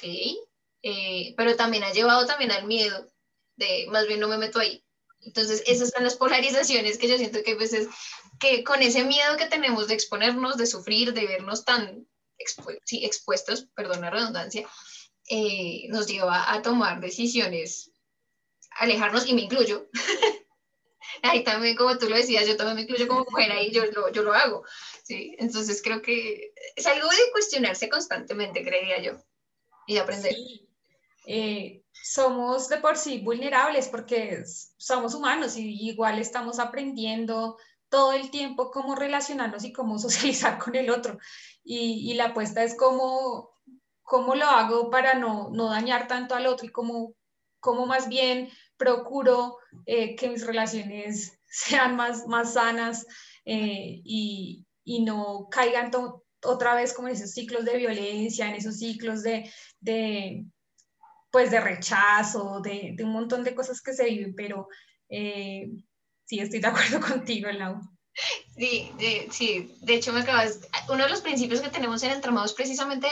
eh, 0.83 1.33
pero 1.35 1.55
también 1.55 1.83
ha 1.83 1.91
llevado 1.91 2.25
también 2.27 2.51
al 2.51 2.65
miedo 2.65 3.07
de 3.55 3.87
más 3.89 4.07
bien 4.07 4.19
no 4.19 4.27
me 4.27 4.37
meto 4.37 4.59
ahí. 4.59 4.83
Entonces, 5.21 5.63
esas 5.65 5.89
son 5.91 6.03
las 6.03 6.15
polarizaciones 6.15 6.97
que 6.97 7.07
yo 7.07 7.17
siento 7.17 7.43
que 7.43 7.51
a 7.53 7.55
veces, 7.55 7.87
que 8.39 8.63
con 8.63 8.81
ese 8.81 9.03
miedo 9.05 9.37
que 9.37 9.45
tenemos 9.45 9.87
de 9.87 9.93
exponernos, 9.93 10.57
de 10.57 10.65
sufrir, 10.65 11.13
de 11.13 11.25
vernos 11.27 11.63
tan 11.63 12.07
sí, 12.83 13.05
expuestos, 13.05 13.67
perdón 13.73 14.01
la 14.01 14.09
redundancia, 14.09 14.67
eh, 15.29 15.87
nos 15.89 16.07
lleva 16.07 16.51
a 16.51 16.61
tomar 16.61 16.99
decisiones, 16.99 17.91
alejarnos, 18.71 19.27
y 19.27 19.33
me 19.33 19.41
incluyo. 19.41 19.89
ahí 21.23 21.43
también, 21.43 21.77
como 21.77 21.97
tú 21.97 22.09
lo 22.09 22.17
decías, 22.17 22.45
yo 22.45 22.57
también 22.57 22.75
me 22.75 22.81
incluyo 22.81 23.07
como 23.07 23.23
mujer, 23.23 23.51
ahí 23.51 23.71
yo 23.71 23.85
lo, 23.85 24.11
yo 24.11 24.23
lo 24.23 24.33
hago. 24.33 24.65
¿sí? 25.03 25.35
Entonces 25.39 25.81
creo 25.81 26.01
que 26.01 26.53
es 26.75 26.85
algo 26.85 27.07
de 27.07 27.31
cuestionarse 27.31 27.87
constantemente, 27.87 28.63
creería 28.63 29.01
yo, 29.01 29.23
y 29.87 29.93
de 29.93 29.99
aprender. 30.01 30.35
Eh, 31.25 31.83
somos 31.91 32.69
de 32.69 32.77
por 32.77 32.97
sí 32.97 33.19
vulnerables 33.19 33.87
porque 33.87 34.43
somos 34.77 35.13
humanos 35.13 35.55
y 35.57 35.89
igual 35.89 36.19
estamos 36.19 36.59
aprendiendo 36.59 37.57
todo 37.89 38.13
el 38.13 38.31
tiempo 38.31 38.71
cómo 38.71 38.95
relacionarnos 38.95 39.63
y 39.63 39.71
cómo 39.71 39.99
socializar 39.99 40.57
con 40.57 40.75
el 40.75 40.89
otro. 40.89 41.17
Y, 41.63 42.11
y 42.11 42.15
la 42.15 42.25
apuesta 42.25 42.63
es 42.63 42.75
cómo 42.75 43.53
cómo 44.03 44.35
lo 44.35 44.45
hago 44.45 44.91
para 44.91 45.15
no, 45.15 45.49
no 45.51 45.69
dañar 45.69 46.07
tanto 46.07 46.35
al 46.35 46.45
otro 46.45 46.67
y 46.67 46.71
cómo, 46.71 47.15
cómo 47.59 47.85
más 47.85 48.07
bien 48.07 48.49
procuro 48.77 49.57
eh, 49.85 50.15
que 50.15 50.29
mis 50.29 50.45
relaciones 50.45 51.39
sean 51.45 51.95
más, 51.95 52.27
más 52.27 52.53
sanas 52.53 53.05
eh, 53.45 54.01
y, 54.03 54.65
y, 54.83 55.03
no 55.03 55.47
caigan 55.49 55.91
otra 56.43 56.75
vez 56.75 56.93
como 56.93 57.07
en 57.07 57.15
esos 57.15 57.31
ciclos 57.31 57.65
de 57.65 57.77
violencia, 57.77 58.47
en 58.47 58.55
esos 58.55 58.77
ciclos 58.77 59.23
de, 59.23 59.51
de 59.79 60.45
pues 61.33 61.49
de 61.49 61.59
rechazo, 61.59 62.61
de, 62.61 62.91
de, 62.93 63.03
un 63.03 63.11
montón 63.11 63.43
de 63.43 63.55
cosas 63.55 63.81
que 63.81 63.93
se 63.93 64.05
viven, 64.05 64.35
pero 64.35 64.67
eh, 65.09 65.67
sí, 66.25 66.39
estoy 66.39 66.59
de 66.59 66.67
acuerdo 66.67 66.99
contigo, 67.07 67.51
Lau. 67.51 67.81
Sí, 68.55 68.91
de, 68.99 69.27
sí, 69.31 69.75
de 69.81 69.95
hecho 69.95 70.13
me 70.13 70.19
acabas, 70.19 70.59
uno 70.89 71.03
de 71.03 71.09
los 71.09 71.21
principios 71.21 71.59
que 71.61 71.71
tenemos 71.71 72.03
en 72.03 72.11
Entramados 72.11 72.51
es 72.51 72.55
precisamente 72.55 73.07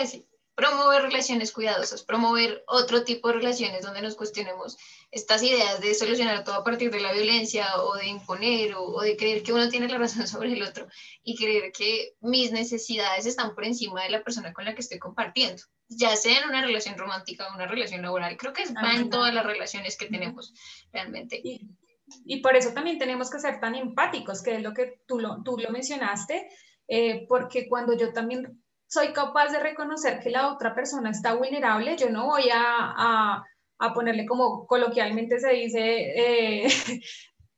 promover 0.56 1.04
relaciones 1.04 1.52
cuidadosas, 1.52 2.04
promover 2.04 2.64
otro 2.68 3.04
tipo 3.04 3.30
de 3.30 3.36
relaciones 3.36 3.84
donde 3.84 4.02
nos 4.02 4.16
cuestionemos 4.16 4.78
estas 5.10 5.42
ideas 5.44 5.80
de 5.80 5.94
solucionar 5.94 6.44
todo 6.44 6.56
a 6.56 6.64
partir 6.64 6.92
de 6.92 7.00
la 7.00 7.14
violencia 7.14 7.82
o 7.82 7.96
de 7.96 8.08
imponer 8.08 8.74
o, 8.76 9.02
de 9.02 9.16
creer 9.16 9.44
que 9.44 9.54
uno 9.54 9.70
tiene 9.70 9.88
la 9.88 9.98
razón 9.98 10.28
sobre 10.28 10.54
el 10.54 10.64
otro 10.64 10.88
y 11.24 11.38
creer 11.38 11.72
que 11.72 12.16
mis 12.20 12.52
necesidades 12.52 13.26
están 13.26 13.56
por 13.56 13.66
encima 13.66 14.04
de 14.04 14.10
la 14.10 14.24
persona 14.24 14.54
con 14.54 14.66
la 14.66 14.76
que 14.76 14.82
estoy 14.82 15.00
compartiendo, 15.00 15.62
ya 15.88 16.16
sea 16.16 16.40
en 16.40 16.50
una 16.50 16.62
relación 16.62 16.98
romántica 16.98 17.48
o 17.48 17.56
una 17.56 17.68
relación 17.68 18.02
laboral. 18.02 18.38
Creo 18.38 18.54
que 18.54 18.64
va 18.74 18.94
en 18.94 19.10
todas 19.10 19.34
las 19.34 19.46
relaciones 19.46 19.98
que 19.98 20.08
tenemos 20.08 20.54
realmente. 20.92 21.42
Y, 21.44 22.42
por 22.42 22.58
eso 22.58 22.74
también 22.74 23.00
tenemos 23.00 23.30
que 23.30 23.40
ser 23.40 23.62
tan 23.62 23.74
empáticos, 23.74 24.44
que 24.44 24.56
es 24.56 24.62
lo 24.62 24.74
que 24.74 25.02
tú 25.08 25.20
lo, 25.20 25.42
tú 25.44 25.58
lo 25.58 25.70
mencionaste, 25.70 26.50
eh, 26.90 27.26
porque 27.30 27.70
cuando 27.70 27.98
yo 27.98 28.12
también 28.12 28.62
soy 28.92 29.14
capaz 29.14 29.52
de 29.52 29.60
reconocer 29.60 30.20
que 30.20 30.30
la 30.30 30.52
otra 30.52 30.76
persona 30.76 31.12
está 31.12 31.34
vulnerable, 31.34 31.96
yo 31.96 32.10
no 32.10 32.26
voy 32.26 32.50
a, 32.54 33.42
a, 33.80 33.94
ponerle 33.94 34.26
como 34.26 34.68
coloquialmente 34.68 35.40
se 35.40 35.50
dice, 35.54 35.80
eh, 35.80 36.68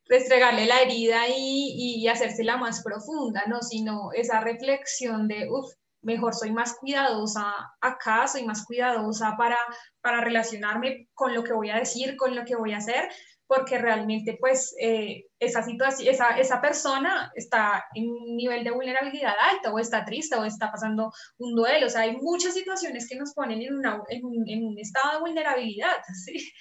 restregarle 0.06 0.66
la 0.66 0.80
herida 0.80 1.28
y, 1.28 2.02
y 2.02 2.08
hacérsela 2.08 2.56
más 2.56 2.82
profunda, 2.82 3.42
¿no? 3.46 3.60
Sino 3.62 4.10
esa 4.12 4.40
reflexión 4.40 5.28
de, 5.28 5.48
uff, 5.50 5.72
mejor 6.02 6.34
soy 6.34 6.52
más 6.52 6.74
cuidadosa 6.74 7.74
acá, 7.80 8.28
soy 8.28 8.44
más 8.44 8.64
cuidadosa 8.64 9.36
para, 9.36 9.58
para 10.00 10.20
relacionarme 10.20 11.08
con 11.14 11.34
lo 11.34 11.42
que 11.42 11.52
voy 11.52 11.70
a 11.70 11.78
decir, 11.78 12.16
con 12.16 12.36
lo 12.36 12.44
que 12.44 12.56
voy 12.56 12.72
a 12.72 12.78
hacer, 12.78 13.10
porque 13.46 13.78
realmente 13.78 14.36
pues 14.40 14.74
eh, 14.80 15.26
esa 15.38 15.62
situación, 15.62 16.08
esa, 16.08 16.38
esa 16.38 16.60
persona 16.60 17.30
está 17.34 17.84
en 17.94 18.08
un 18.08 18.36
nivel 18.36 18.64
de 18.64 18.70
vulnerabilidad 18.70 19.34
alto 19.38 19.72
o 19.72 19.78
está 19.78 20.04
triste 20.04 20.36
o 20.36 20.44
está 20.44 20.72
pasando 20.72 21.12
un 21.38 21.54
duelo, 21.54 21.86
o 21.86 21.90
sea, 21.90 22.02
hay 22.02 22.16
muchas 22.16 22.54
situaciones 22.54 23.08
que 23.08 23.16
nos 23.16 23.34
ponen 23.34 23.60
en, 23.62 23.74
una, 23.74 24.02
en, 24.08 24.24
un, 24.24 24.48
en 24.48 24.64
un, 24.64 24.78
estado 24.78 25.14
de 25.14 25.20
vulnerabilidad, 25.20 25.96
¿sí? 26.24 26.52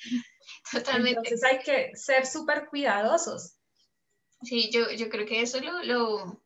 Totalmente. 0.71 1.19
Entonces 1.23 1.43
hay 1.43 1.59
que 1.59 1.91
ser 1.95 2.25
súper 2.25 2.67
cuidadosos. 2.67 3.57
Sí, 4.41 4.69
yo, 4.71 4.91
yo 4.91 5.09
creo 5.09 5.25
que 5.25 5.41
eso 5.41 5.61
lo, 5.61 5.83
lo 5.83 6.43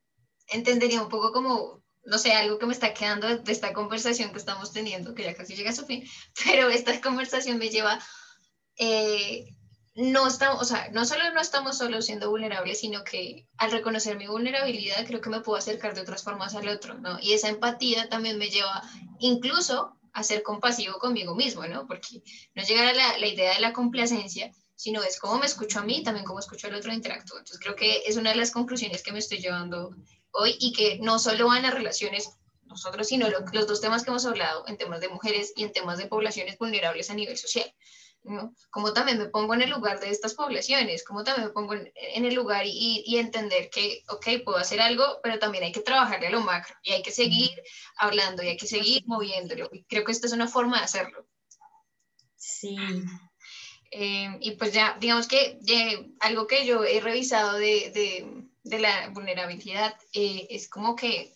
entendería 0.50 1.02
un 1.02 1.10
poco 1.10 1.32
como 1.32 1.84
no 2.08 2.17
sé, 2.17 2.32
algo 2.32 2.58
que 2.58 2.65
me 2.65 2.73
está 2.73 2.93
quedando 2.93 3.38
de 3.38 3.52
esta 3.52 3.73
conversación 3.73 4.32
que 4.32 4.38
estamos 4.38 4.71
teniendo, 4.71 5.13
que 5.13 5.23
ya 5.23 5.36
casi 5.36 5.56
llega 5.56 5.71
a 5.71 5.76
su 5.76 5.86
fin, 5.86 6.08
pero 6.45 6.69
esta 6.69 7.00
conversación 7.02 7.58
me 7.58 7.69
lleva 7.69 8.00
eh, 8.78 9.56
no 9.97 10.27
estamos, 10.27 10.62
o 10.62 10.65
sea, 10.65 10.89
no 10.91 11.05
solo 11.05 11.33
no 11.33 11.41
estamos 11.41 11.79
solo 11.79 12.03
siendo 12.03 12.29
vulnerables, 12.29 12.79
sino 12.79 13.03
que 13.03 13.47
al 13.57 13.71
reconocer 13.71 14.15
mi 14.15 14.27
vulnerabilidad 14.27 15.07
creo 15.07 15.21
que 15.21 15.31
me 15.31 15.41
puedo 15.41 15.57
acercar 15.57 15.95
de 15.95 16.01
otras 16.01 16.23
formas 16.23 16.53
al 16.53 16.67
otro, 16.67 16.93
¿no? 16.99 17.17
Y 17.19 17.33
esa 17.33 17.49
empatía 17.49 18.07
también 18.07 18.38
me 18.38 18.51
lleva 18.51 18.83
incluso 19.17 19.97
a 20.13 20.21
ser 20.21 20.43
compasivo 20.43 20.99
conmigo 20.99 21.33
mismo, 21.33 21.65
¿no? 21.65 21.88
Porque 21.88 22.21
no 22.53 22.63
llegar 22.63 22.86
a 22.86 22.93
la, 22.93 23.17
la 23.17 23.25
idea 23.25 23.55
de 23.55 23.60
la 23.60 23.73
complacencia, 23.73 24.51
sino 24.75 25.01
es 25.01 25.19
cómo 25.19 25.39
me 25.39 25.47
escucho 25.47 25.79
a 25.79 25.83
mí, 25.83 26.03
también 26.03 26.25
cómo 26.27 26.38
escucho 26.38 26.67
al 26.67 26.75
otro 26.75 26.93
interactúo. 26.93 27.39
Entonces 27.39 27.60
creo 27.60 27.75
que 27.75 28.03
es 28.05 28.17
una 28.17 28.29
de 28.29 28.36
las 28.36 28.51
conclusiones 28.51 29.01
que 29.01 29.12
me 29.12 29.19
estoy 29.19 29.39
llevando 29.39 29.95
hoy 30.29 30.55
y 30.60 30.73
que 30.73 30.99
no 31.01 31.17
solo 31.17 31.47
van 31.47 31.65
a 31.65 31.71
relaciones 31.71 32.38
nosotros, 32.65 33.07
sino 33.07 33.27
los 33.29 33.65
dos 33.65 33.81
temas 33.81 34.03
que 34.03 34.12
hemos 34.12 34.27
hablado 34.27 34.63
en 34.67 34.77
temas 34.77 35.01
de 35.01 35.10
mujeres 35.10 35.53
y 35.55 35.63
en 35.63 35.71
temas 35.71 35.97
de 35.97 36.05
poblaciones 36.05 36.60
vulnerables 36.60 37.10
a 37.10 37.15
nivel 37.15 37.36
social. 37.36 37.73
¿No? 38.27 38.53
Cómo 38.69 38.93
también 38.93 39.17
me 39.17 39.27
pongo 39.27 39.53
en 39.53 39.61
el 39.61 39.69
lugar 39.69 39.99
de 39.99 40.09
estas 40.09 40.33
poblaciones, 40.33 41.03
cómo 41.03 41.23
también 41.23 41.47
me 41.47 41.53
pongo 41.53 41.73
en, 41.73 42.25
el 42.25 42.33
lugar 42.33 42.65
y, 42.65 43.03
y, 43.05 43.17
entender 43.17 43.69
que, 43.69 44.03
ok, 44.09 44.43
puedo 44.43 44.57
hacer 44.57 44.81
algo, 44.81 45.19
pero 45.23 45.39
también 45.39 45.63
hay 45.63 45.71
que 45.71 45.81
trabajarle 45.81 46.27
a 46.27 46.31
lo 46.31 46.41
macro 46.41 46.75
y 46.83 46.91
hay 46.91 47.01
que 47.01 47.11
seguir 47.11 47.51
hablando 47.97 48.43
y 48.43 48.49
hay 48.49 48.57
que 48.57 48.67
seguir 48.67 49.03
moviéndolo. 49.05 49.69
Y 49.71 49.83
creo 49.83 50.03
que 50.03 50.11
esta 50.11 50.27
es 50.27 50.33
una 50.33 50.47
forma 50.47 50.77
de 50.79 50.85
hacerlo. 50.85 51.25
Sí. 52.35 52.77
Eh, 53.91 54.37
y 54.41 54.51
pues 54.51 54.73
ya, 54.73 54.97
digamos 54.99 55.27
que 55.27 55.59
algo 56.19 56.47
que 56.47 56.65
yo 56.65 56.83
he 56.83 56.99
revisado 56.99 57.53
de, 57.57 57.91
de, 57.91 58.47
de 58.63 58.79
la 58.79 59.09
vulnerabilidad 59.09 59.95
eh, 60.13 60.47
es 60.49 60.69
como 60.69 60.95
que 60.95 61.33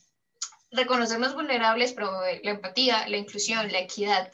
reconocernos 0.72 1.34
vulnerables, 1.34 1.94
promover 1.94 2.42
la 2.44 2.52
empatía, 2.52 3.08
la 3.08 3.18
inclusión, 3.18 3.72
la 3.72 3.80
equidad. 3.80 4.32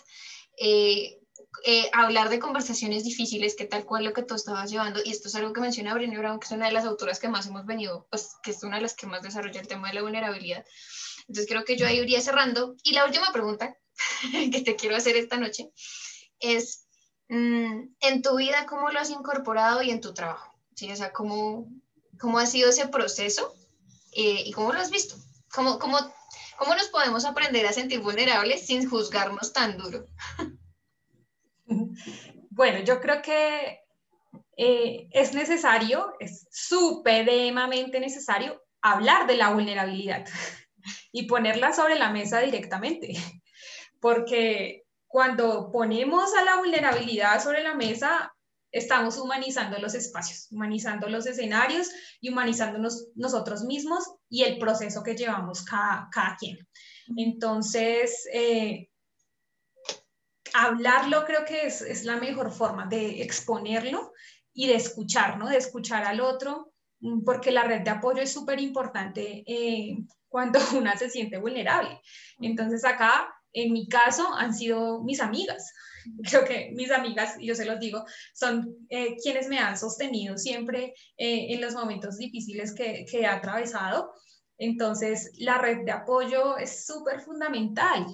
Eh, 0.58 1.20
eh, 1.66 1.90
hablar 1.94 2.30
de 2.30 2.40
conversaciones 2.40 3.04
difíciles, 3.04 3.56
que 3.56 3.66
tal 3.66 3.86
cual 3.86 4.06
lo 4.06 4.14
que 4.14 4.24
tú 4.24 4.36
estabas 4.36 4.70
llevando, 4.70 5.00
y 5.04 5.12
esto 5.12 5.28
es 5.28 5.36
algo 5.36 5.54
que 5.54 5.62
menciona 5.62 5.94
Brené 5.94 6.18
Brown, 6.18 6.40
que 6.40 6.46
es 6.46 6.52
una 6.52 6.68
de 6.68 6.72
las 6.72 6.86
autoras 6.86 7.20
que 7.20 7.30
más 7.30 7.48
hemos 7.48 7.66
venido, 7.66 8.08
pues 8.10 8.36
que 8.44 8.52
es 8.52 8.64
una 8.64 8.78
de 8.78 8.84
las 8.84 8.94
que 8.94 9.08
más 9.08 9.22
desarrolla 9.22 9.60
el 9.60 9.68
tema 9.68 9.88
de 9.90 9.96
la 9.96 10.02
vulnerabilidad. 10.02 10.66
Entonces 11.22 11.48
creo 11.48 11.66
que 11.66 11.78
yo 11.78 11.88
ahí 11.88 12.00
iría 12.00 12.22
cerrando. 12.22 12.76
Y 12.84 12.94
la 12.94 13.06
última 13.06 13.32
pregunta 13.34 13.76
que 14.52 14.62
te 14.62 14.76
quiero 14.76 14.96
hacer 14.96 15.18
esta 15.18 15.38
noche 15.38 15.72
es, 16.40 16.88
mm, 17.30 17.96
en 18.00 18.22
tu 18.22 18.38
vida, 18.38 18.66
¿cómo 18.68 18.90
lo 18.90 19.00
has 19.00 19.10
incorporado 19.10 19.82
y 19.82 19.92
en 19.92 20.02
tu 20.02 20.14
trabajo? 20.14 20.54
¿Sí? 20.76 20.92
O 20.92 20.96
sea, 20.96 21.12
¿cómo, 21.12 21.68
cómo 22.20 22.40
ha 22.40 22.46
sido 22.46 22.70
ese 22.70 22.88
proceso 22.88 23.54
eh, 24.14 24.44
y 24.46 24.52
cómo 24.52 24.74
lo 24.74 24.80
has 24.80 24.92
visto? 24.92 25.16
¿Cómo, 25.52 25.80
cómo, 25.80 25.98
¿Cómo 26.58 26.76
nos 26.76 26.88
podemos 26.88 27.26
aprender 27.26 27.66
a 27.66 27.74
sentir 27.74 28.00
vulnerables 28.00 28.66
sin 28.66 28.90
juzgarnos 28.90 29.54
tan 29.54 29.78
duro? 29.78 30.06
Bueno, 32.50 32.80
yo 32.80 33.00
creo 33.00 33.22
que 33.22 33.82
eh, 34.58 35.08
es 35.12 35.36
necesario, 35.36 36.14
es 36.20 36.48
supremamente 36.50 38.00
necesario 38.00 38.64
hablar 38.82 39.28
de 39.28 39.38
la 39.38 39.54
vulnerabilidad 39.54 40.26
y 41.12 41.28
ponerla 41.28 41.74
sobre 41.74 42.00
la 42.00 42.12
mesa 42.12 42.40
directamente, 42.40 43.14
porque 44.02 44.86
cuando 45.08 45.72
ponemos 45.72 46.34
a 46.36 46.44
la 46.44 46.58
vulnerabilidad 46.58 47.44
sobre 47.44 47.62
la 47.64 47.76
mesa, 47.76 48.34
estamos 48.72 49.18
humanizando 49.18 49.78
los 49.78 49.94
espacios, 49.94 50.48
humanizando 50.52 51.08
los 51.08 51.26
escenarios 51.28 51.90
y 52.20 52.30
humanizándonos 52.30 53.10
nosotros 53.16 53.64
mismos 53.64 54.04
y 54.30 54.44
el 54.44 54.58
proceso 54.58 55.04
que 55.04 55.16
llevamos 55.16 55.64
cada, 55.64 56.10
quien. 56.40 56.58
Entonces, 57.16 58.28
eh, 58.34 58.90
hablarlo 60.58 61.24
creo 61.26 61.46
que 61.46 61.68
es, 61.68 62.04
la 62.04 62.18
mejor 62.18 62.52
forma 62.52 62.88
de 62.88 63.22
exponerlo 63.22 64.14
y 64.54 64.68
de 64.68 64.76
escuchar, 64.76 65.38
¿no? 65.38 65.48
De 65.48 65.58
escuchar 65.58 66.04
al 66.04 66.20
otro, 66.20 66.74
mm, 67.00 67.24
porque 67.24 67.52
la 67.52 67.64
red 67.64 67.82
de 67.82 67.92
apoyo 67.92 68.22
es 68.22 68.32
súper 68.34 68.60
importante 68.60 69.44
eh, 69.46 69.98
cuando 70.28 70.60
una 70.76 70.98
se 70.98 71.10
siente 71.10 71.38
vulnerable. 71.38 72.02
Entonces 72.42 72.84
acá, 72.86 73.30
en 73.54 73.72
mi 73.72 73.88
caso, 73.88 74.34
han 74.34 74.54
sido 74.54 75.04
mis 75.04 75.22
amigas. 75.22 75.72
Creo 76.28 76.44
que 76.44 76.72
mis 76.74 76.90
amigas, 76.92 77.36
yo 77.40 77.54
se 77.54 77.66
los 77.66 77.80
digo, 77.80 78.04
son 78.34 78.76
eh, 78.90 79.16
quienes 79.22 79.48
me 79.50 79.60
han 79.60 79.78
sostenido 79.78 80.38
siempre 80.38 80.94
eh, 81.18 81.54
en 81.54 81.62
los 81.62 81.76
momentos 81.76 82.18
difíciles 82.18 82.74
que, 82.74 83.06
que 83.10 83.22
he 83.22 83.28
atravesado. 83.28 84.12
Entonces, 84.58 85.32
la 85.38 85.60
red 85.60 85.86
de 85.86 85.92
apoyo 85.92 86.58
es 86.58 86.86
súper 86.86 87.20
fundamental, 87.20 88.08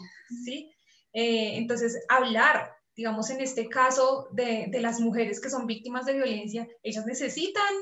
¿sí? 0.43 0.72
Eh, 1.13 1.57
entonces, 1.57 2.03
hablar, 2.09 2.73
digamos, 2.95 3.29
en 3.29 3.41
este 3.41 3.69
caso 3.69 4.27
de, 4.31 4.67
de, 4.69 4.81
las 4.81 4.99
mujeres 4.99 5.39
que 5.39 5.49
son 5.49 5.67
víctimas 5.67 6.05
de 6.05 6.13
violencia, 6.13 6.67
ellas 6.81 7.05
necesitan 7.05 7.73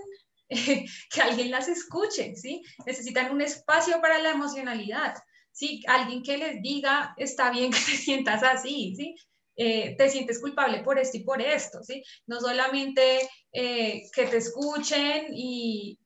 que 0.50 1.22
alguien 1.22 1.52
las 1.52 1.68
escuche, 1.68 2.36
¿sí? 2.36 2.62
Necesitan 2.86 3.32
un 3.32 3.42
espacio 3.42 4.02
para 4.02 4.20
la 4.20 4.32
emocionalidad, 4.32 5.16
¿sí? 5.52 5.82
Alguien 5.88 6.24
que 6.24 6.38
les 6.38 6.62
diga, 6.62 7.14
está 7.18 7.52
bien 7.52 7.72
que 7.72 7.80
te 7.80 7.98
sientas 7.98 8.44
así, 8.44 8.94
¿sí? 8.96 9.16
Eh, 9.56 9.96
te 9.98 10.10
sientes 10.10 10.40
culpable 10.40 10.82
por 10.82 10.98
esto 10.98 11.18
y 11.18 11.24
por 11.24 11.42
esto, 11.42 11.84
¿sí? 11.84 12.04
No 12.26 12.40
solamente 12.40 13.30
eh, 13.52 14.04
que 14.14 14.26
te 14.26 14.38
escuchen 14.38 15.28
y, 15.34 16.00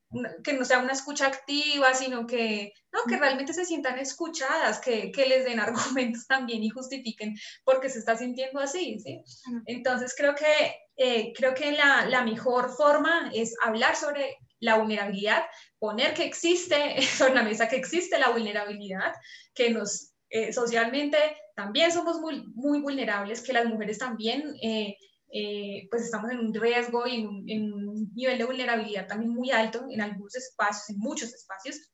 que 0.43 0.53
no 0.53 0.65
sea 0.65 0.79
una 0.79 0.93
escucha 0.93 1.27
activa, 1.27 1.93
sino 1.93 2.25
que, 2.27 2.73
no, 2.91 2.99
que 3.07 3.17
realmente 3.17 3.53
se 3.53 3.65
sientan 3.65 3.99
escuchadas, 3.99 4.79
que, 4.79 5.11
que 5.11 5.25
les 5.25 5.45
den 5.45 5.59
argumentos 5.59 6.27
también 6.27 6.63
y 6.63 6.69
justifiquen 6.69 7.35
por 7.63 7.79
qué 7.79 7.89
se 7.89 7.99
está 7.99 8.17
sintiendo 8.17 8.59
así, 8.59 8.99
¿sí? 8.99 9.21
Entonces 9.65 10.13
creo 10.17 10.35
que, 10.35 10.75
eh, 10.97 11.33
creo 11.35 11.53
que 11.53 11.71
la, 11.71 12.05
la, 12.05 12.23
mejor 12.23 12.69
forma 12.75 13.29
es 13.33 13.55
hablar 13.63 13.95
sobre 13.95 14.37
la 14.59 14.77
vulnerabilidad, 14.77 15.43
poner 15.79 16.13
que 16.13 16.25
existe 16.25 17.01
sobre 17.17 17.35
la 17.35 17.43
mesa 17.43 17.67
que 17.67 17.75
existe 17.75 18.17
la 18.17 18.29
vulnerabilidad, 18.29 19.13
que 19.53 19.69
nos 19.69 20.13
eh, 20.29 20.51
socialmente 20.51 21.17
también 21.55 21.91
somos 21.91 22.19
muy, 22.19 22.43
muy 22.55 22.81
vulnerables, 22.81 23.41
que 23.41 23.53
las 23.53 23.65
mujeres 23.65 23.97
también... 23.97 24.55
Eh, 24.61 24.97
eh, 25.37 25.89
pues 25.91 26.03
estamos 26.03 26.31
en 26.31 26.39
un 26.39 26.53
riesgo 26.53 27.05
y 27.05 27.15
en 27.15 27.73
un, 27.73 28.09
nivel 28.15 28.37
de 28.37 28.45
vulnerabilidad 28.45 29.05
también 29.05 29.33
muy 29.33 29.51
alto 29.51 29.85
en 29.91 29.99
algunos 29.99 30.33
espacios, 30.33 30.89
en 30.91 30.97
muchos 30.97 31.33
espacios. 31.33 31.91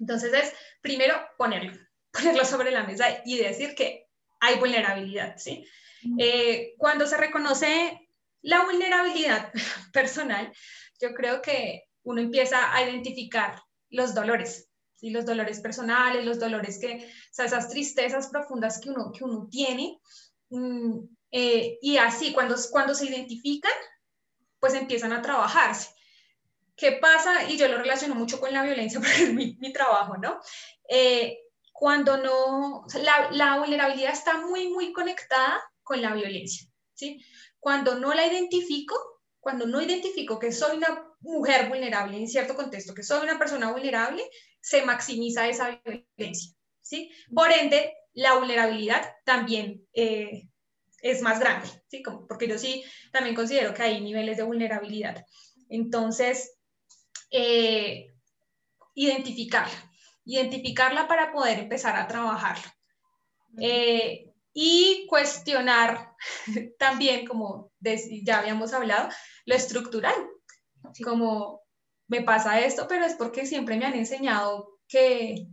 Entonces 0.00 0.32
es 0.32 0.54
primero 0.80 1.14
ponerlo, 1.36 1.72
ponerlo 2.10 2.46
sobre 2.46 2.70
la 2.70 2.84
mesa 2.84 3.20
y 3.26 3.36
decir 3.36 3.74
que 3.74 4.06
hay 4.40 4.58
vulnerabilidad, 4.58 5.36
¿sí? 5.36 5.66
Eh, 6.18 6.72
cuando 6.78 7.06
se 7.06 7.18
reconoce 7.18 8.08
la 8.40 8.64
vulnerabilidad 8.64 9.52
personal, 9.92 10.50
yo 10.98 11.12
creo 11.12 11.42
que 11.42 11.84
uno 12.04 12.22
empieza 12.22 12.74
a 12.74 12.82
identificar 12.88 13.62
los 13.90 14.14
dolores, 14.14 14.70
¿sí? 14.94 15.10
los 15.10 15.26
dolores 15.26 15.60
personales, 15.60 16.24
los 16.24 16.40
dolores 16.40 16.78
que, 16.80 16.96
o 16.96 17.34
sea, 17.34 17.44
esas 17.44 17.68
tristezas 17.68 18.28
profundas 18.28 18.80
que 18.80 18.88
uno, 18.88 19.12
que 19.12 19.24
uno 19.24 19.46
tiene, 19.50 20.00
mm, 20.48 21.00
eh, 21.32 21.78
y 21.80 21.96
así, 21.96 22.32
cuando, 22.32 22.54
cuando 22.70 22.94
se 22.94 23.06
identifican, 23.06 23.72
pues 24.60 24.74
empiezan 24.74 25.12
a 25.12 25.22
trabajarse. 25.22 25.90
¿Qué 26.76 26.92
pasa? 26.92 27.48
Y 27.48 27.56
yo 27.56 27.68
lo 27.68 27.78
relaciono 27.78 28.14
mucho 28.14 28.38
con 28.38 28.52
la 28.52 28.62
violencia 28.62 29.00
porque 29.00 29.24
es 29.24 29.32
mi, 29.32 29.56
mi 29.58 29.72
trabajo, 29.72 30.16
¿no? 30.18 30.38
Eh, 30.88 31.38
cuando 31.72 32.18
no, 32.18 32.84
la, 33.02 33.30
la, 33.32 33.58
vulnerabilidad 33.58 34.12
está 34.12 34.38
muy, 34.46 34.68
muy 34.68 34.92
conectada 34.92 35.60
con 35.82 36.00
la 36.00 36.14
violencia, 36.14 36.68
¿sí? 36.94 37.24
Cuando 37.58 37.96
no 37.96 38.14
la 38.14 38.26
identifico, 38.26 38.94
cuando 39.40 39.66
no 39.66 39.80
identifico 39.80 40.38
que 40.38 40.52
soy 40.52 40.76
una 40.76 41.08
mujer 41.20 41.68
vulnerable 41.68 42.18
en 42.18 42.28
cierto 42.28 42.54
contexto, 42.54 42.94
que 42.94 43.02
soy 43.02 43.22
una 43.22 43.38
persona 43.38 43.72
vulnerable, 43.72 44.22
se 44.60 44.82
maximiza 44.82 45.48
esa 45.48 45.80
violencia, 45.84 46.52
¿sí? 46.80 47.10
Por 47.34 47.50
ende, 47.50 47.94
la 48.12 48.34
vulnerabilidad 48.34 49.02
también 49.24 49.86
eh, 49.94 50.48
es 51.02 51.20
más 51.20 51.40
grande, 51.40 51.68
¿sí? 51.88 52.02
Como, 52.02 52.26
porque 52.26 52.48
yo 52.48 52.58
sí 52.58 52.84
también 53.12 53.34
considero 53.34 53.74
que 53.74 53.82
hay 53.82 54.00
niveles 54.00 54.36
de 54.36 54.44
vulnerabilidad. 54.44 55.26
Entonces, 55.68 56.56
eh, 57.30 58.14
identificarla, 58.94 59.92
identificarla 60.24 61.08
para 61.08 61.32
poder 61.32 61.58
empezar 61.58 61.96
a 61.96 62.06
trabajarla. 62.06 62.74
Eh, 63.58 64.30
y 64.54 65.06
cuestionar 65.08 66.14
también, 66.78 67.26
como 67.26 67.72
ya 67.80 68.38
habíamos 68.38 68.72
hablado, 68.72 69.08
lo 69.44 69.54
estructural, 69.54 70.14
como 71.04 71.62
me 72.06 72.22
pasa 72.22 72.60
esto, 72.60 72.86
pero 72.88 73.04
es 73.04 73.14
porque 73.14 73.46
siempre 73.46 73.76
me 73.76 73.86
han 73.86 73.94
enseñado 73.94 74.78
que 74.86 75.46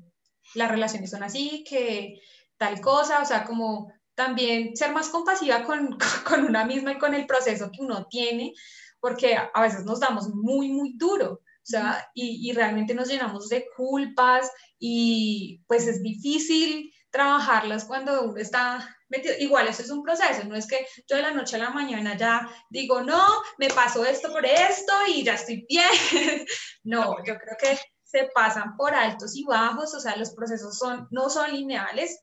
las 0.53 0.69
relaciones 0.69 1.11
son 1.11 1.23
así, 1.23 1.63
que 1.67 2.21
tal 2.57 2.81
cosa, 2.81 3.21
o 3.21 3.25
sea, 3.25 3.45
como 3.45 3.91
también 4.19 4.75
ser 4.75 4.91
más 4.91 5.07
compasiva 5.07 5.63
con, 5.63 5.97
con 6.27 6.43
una 6.43 6.65
misma 6.65 6.91
y 6.91 6.97
con 6.97 7.13
el 7.13 7.25
proceso 7.25 7.71
que 7.71 7.81
uno 7.81 8.05
tiene, 8.09 8.53
porque 8.99 9.37
a 9.37 9.61
veces 9.61 9.85
nos 9.85 10.01
damos 10.01 10.27
muy, 10.27 10.67
muy 10.67 10.97
duro. 10.97 11.35
O 11.35 11.71
sea, 11.71 12.05
y, 12.13 12.49
y, 12.49 12.51
realmente 12.51 12.93
nos 12.93 13.07
llenamos 13.07 13.47
de 13.47 13.65
culpas 13.77 14.51
y 14.77 15.61
pues 15.67 15.87
es 15.87 16.01
difícil 16.01 16.91
trabajarlas 17.11 17.85
cuando 17.85 18.23
uno 18.23 18.37
está 18.37 18.93
metido. 19.07 19.35
Igual, 19.39 19.67
eso 19.69 19.83
es 19.83 19.89
un 19.89 20.03
proceso, 20.03 20.43
no 20.45 20.55
es 20.55 20.67
que 20.67 20.85
yo 21.07 21.15
de 21.15 21.21
la 21.21 21.31
noche 21.31 21.55
a 21.55 21.59
la 21.59 21.69
mañana 21.69 22.17
ya 22.17 22.49
digo, 22.69 23.01
no, 23.01 23.25
me 23.57 23.69
pasó 23.69 24.03
esto 24.05 24.33
por 24.33 24.45
esto 24.45 24.93
y 25.07 25.23
ya 25.23 25.35
estoy 25.35 25.65
bien. 25.69 25.85
no, 26.83 27.23
yo 27.23 27.37
creo 27.37 27.55
que 27.57 27.79
se 28.03 28.29
pasan 28.33 28.75
por 28.75 28.93
altos 28.93 29.37
y 29.37 29.45
bajos, 29.45 29.93
o 29.93 29.99
sea, 30.01 30.17
los 30.17 30.31
procesos 30.31 30.77
son, 30.77 31.07
no 31.11 31.29
son 31.29 31.53
lineales, 31.53 32.19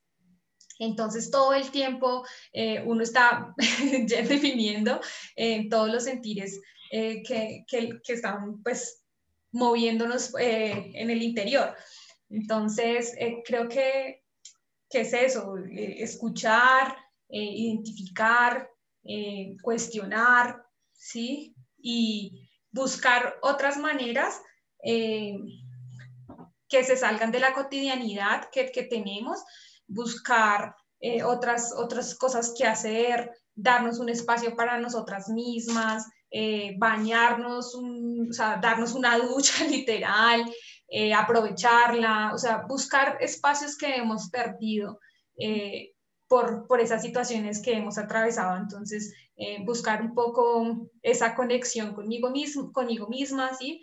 entonces, 0.79 1.31
todo 1.31 1.55
el 1.55 1.71
tiempo 1.71 2.27
eh, 2.53 2.83
uno 2.85 3.03
está 3.03 3.55
definiendo 4.07 5.01
eh, 5.35 5.69
todos 5.69 5.91
los 5.91 6.05
sentires 6.05 6.61
eh, 6.91 7.23
que, 7.23 7.65
que, 7.67 8.13
están 8.13 8.63
pues 8.63 9.03
moviéndonos 9.53 10.33
en 10.39 11.11
el 11.11 11.23
interior. 11.23 11.75
Entonces, 12.29 13.15
creo 13.45 13.69
que, 13.69 14.23
es 14.91 15.13
eso, 15.13 15.57
escuchar, 15.71 16.97
identificar, 17.29 18.71
cuestionar, 19.63 20.65
¿sí? 20.93 21.55
Y 21.77 22.49
buscar 22.71 23.37
otras 23.43 23.77
maneras 23.77 24.41
que 24.83 26.85
se 26.85 26.97
salgan 26.97 27.31
de 27.31 27.41
la 27.41 27.53
cotidianidad 27.53 28.49
que 28.51 28.89
tenemos, 28.91 29.45
buscar 29.87 30.75
eh, 31.01 31.23
otras, 31.23 31.73
otras 31.77 32.15
cosas 32.15 32.55
que 32.57 32.65
hacer, 32.65 33.31
darnos 33.55 33.99
un 33.99 34.09
espacio 34.09 34.55
para 34.57 34.79
nosotras 34.79 35.29
mismas, 35.29 36.07
bañarnos, 36.79 37.75
o 37.75 38.33
sea, 38.33 38.59
darnos 38.59 38.93
una 38.93 39.17
ducha 39.27 39.65
literal, 39.65 40.45
aprovecharla, 41.17 42.33
o 42.35 42.39
sea, 42.39 42.67
buscar 42.69 43.17
espacios 43.21 43.79
que 43.79 43.97
hemos 43.97 44.29
perdido 44.29 45.01
por, 46.29 46.67
por 46.67 46.81
esas 46.81 47.03
situaciones 47.03 47.63
que 47.63 47.73
hemos 47.73 47.97
atravesado. 47.97 48.57
Entonces, 48.59 49.15
eh, 49.37 49.59
buscar 49.65 50.01
un 50.01 50.15
poco 50.15 50.89
esa 51.03 51.35
conexión 51.35 51.95
conmigo, 51.95 52.31
mismo, 52.31 52.73
conmigo 52.73 53.07
misma, 53.07 53.55
¿sí? 53.55 53.83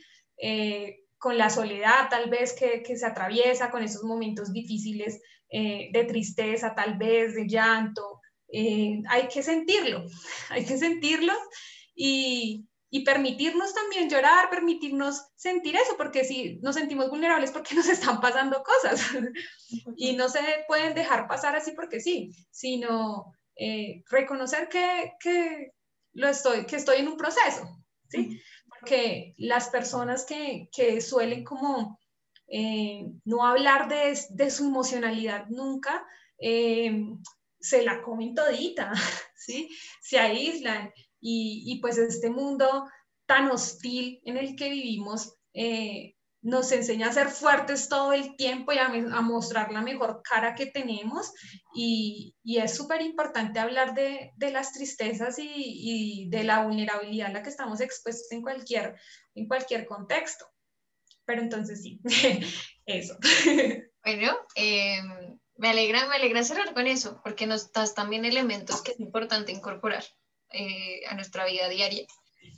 Eh, 1.23 1.29
con 1.29 1.37
la 1.37 1.49
soledad 1.49 2.09
tal 2.09 2.29
vez 2.29 2.53
que, 2.53 2.83
que, 2.83 2.97
se 2.97 3.05
atraviesa, 3.05 3.71
con 3.71 3.81
esos 3.81 4.03
momentos 4.03 4.51
difíciles 4.51 5.21
eh, 5.49 5.89
de 5.93 6.03
tristeza, 6.03 6.75
tal 6.75 6.97
vez 6.97 7.35
de 7.35 7.47
llanto. 7.47 8.19
hay 8.51 9.27
que 9.33 9.41
sentirlo, 9.41 10.03
hay 10.49 10.65
que 10.65 10.77
sentirlo 10.77 11.33
y, 11.95 12.65
y 12.89 13.03
permitirnos 13.03 13.73
también 13.73 14.09
llorar, 14.09 14.49
permitirnos 14.49 15.27
sentir 15.35 15.75
eso, 15.75 15.95
porque 15.97 16.23
si 16.23 16.59
nos 16.61 16.75
sentimos 16.75 17.09
vulnerables 17.09 17.51
porque 17.51 17.75
nos 17.75 17.87
están 17.97 18.19
pasando 18.19 18.63
cosas 18.63 19.01
y 19.97 20.15
no 20.15 20.29
se 20.29 20.41
pueden 20.67 20.93
dejar 20.93 21.27
pasar 21.27 21.55
así 21.55 21.71
porque 21.71 21.99
sí, 21.99 22.31
sino 22.51 23.33
eh, 23.55 24.03
reconocer 24.09 24.67
que, 24.69 25.13
que, 25.19 25.71
lo 26.13 26.27
estoy, 26.27 26.65
que 26.65 26.75
estoy 26.75 26.97
en 26.99 27.07
un 27.07 27.17
proceso, 27.17 27.67
¿sí? 28.09 28.39
Porque 28.83 29.33
las 29.37 29.69
personas 29.69 30.25
que, 30.25 30.69
que 30.75 30.99
suelen 30.99 31.45
como 31.45 31.99
eh, 32.47 33.05
no 33.23 33.45
hablar 33.45 33.87
de, 33.87 34.19
de, 34.31 34.51
su 34.51 34.65
emocionalidad 34.65 35.45
nunca, 35.47 36.05
eh, 36.37 36.91
se 37.61 37.83
la 37.85 38.01
comen 38.01 38.35
todita, 38.35 38.91
¿sí? 39.37 39.69
Se 40.01 40.19
aíslan 40.19 40.91
y, 41.21 41.79
pues 41.81 41.97
este 41.97 42.29
mundo 42.29 42.85
tan 43.25 43.49
hostil 43.49 44.19
en 44.25 44.35
el 44.35 44.57
que 44.57 44.69
vivimos 44.69 45.33
eh, 45.53 46.17
nos 46.43 46.71
enseña 46.71 47.07
a 47.07 47.13
ser 47.13 47.29
fuertes 47.29 47.89
todo 47.89 48.13
el 48.13 48.35
tiempo 48.35 48.73
y 48.73 48.77
a, 48.77 48.89
mostrar 49.21 49.71
la 49.71 49.81
mejor 49.81 50.21
cara 50.23 50.53
que 50.55 50.67
tenemos 50.67 51.31
y, 51.73 52.35
es 52.43 52.75
súper 52.75 53.01
importante 53.01 53.59
hablar 53.59 53.93
de, 53.95 54.33
las 54.37 54.73
tristezas 54.73 55.37
y, 55.39 56.27
de 56.29 56.43
la 56.43 56.63
vulnerabilidad 56.63 57.29
a 57.29 57.33
la 57.33 57.43
que 57.43 57.49
estamos 57.49 57.81
expuestos 57.81 58.31
en 58.31 58.41
cualquier, 58.41 58.95
en 59.33 59.47
cualquier 59.47 59.85
contexto. 59.85 60.45
Pero 61.25 61.41
entonces 61.41 61.81
sí, 61.81 61.99
eso. 62.85 63.17
Bueno, 64.05 64.35
em, 64.55 65.39
me 65.55 65.69
alegra, 65.69 66.05
me 66.07 66.15
alegra 66.15 66.43
cerrar 66.43 66.73
con 66.73 66.87
eso, 66.87 67.21
porque 67.23 67.47
nos 67.47 67.71
das 67.71 67.95
también 67.95 68.25
elementos 68.25 68.81
que 68.81 68.91
es 68.91 68.99
importante 68.99 69.53
incorporar. 69.53 70.03
Eh, 70.53 71.01
a 71.07 71.15
nuestra 71.15 71.45
vida 71.45 71.67
diaria. 71.67 72.05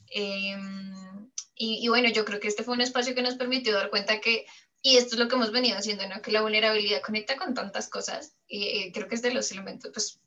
Em, 0.08 1.15
y, 1.56 1.88
bueno, 1.88 2.10
yo 2.10 2.26
creo 2.26 2.40
que 2.40 2.48
este 2.48 2.64
fue 2.64 2.74
un 2.74 2.82
espacio 2.82 3.16
que 3.16 3.22
nos 3.22 3.36
permitió 3.36 3.74
dar 3.74 3.90
cuenta 3.90 4.20
que, 4.20 4.46
y 4.82 4.98
esto 4.98 5.16
es 5.16 5.20
lo 5.20 5.28
que 5.28 5.36
hemos 5.36 5.52
venido 5.52 5.78
haciendo, 5.78 6.08
¿no? 6.08 6.22
que 6.22 6.32
la 6.32 6.42
vulnerabilidad 6.42 7.02
conecta 7.02 7.38
con 7.38 7.54
tantas 7.54 7.90
cosas, 7.90 8.36
y 8.48 8.64
eh, 8.64 8.92
creo 8.94 9.08
que 9.08 9.16
es 9.16 9.22
de 9.22 9.34
los 9.34 9.52
elementos, 9.52 9.92
pues 9.94 10.20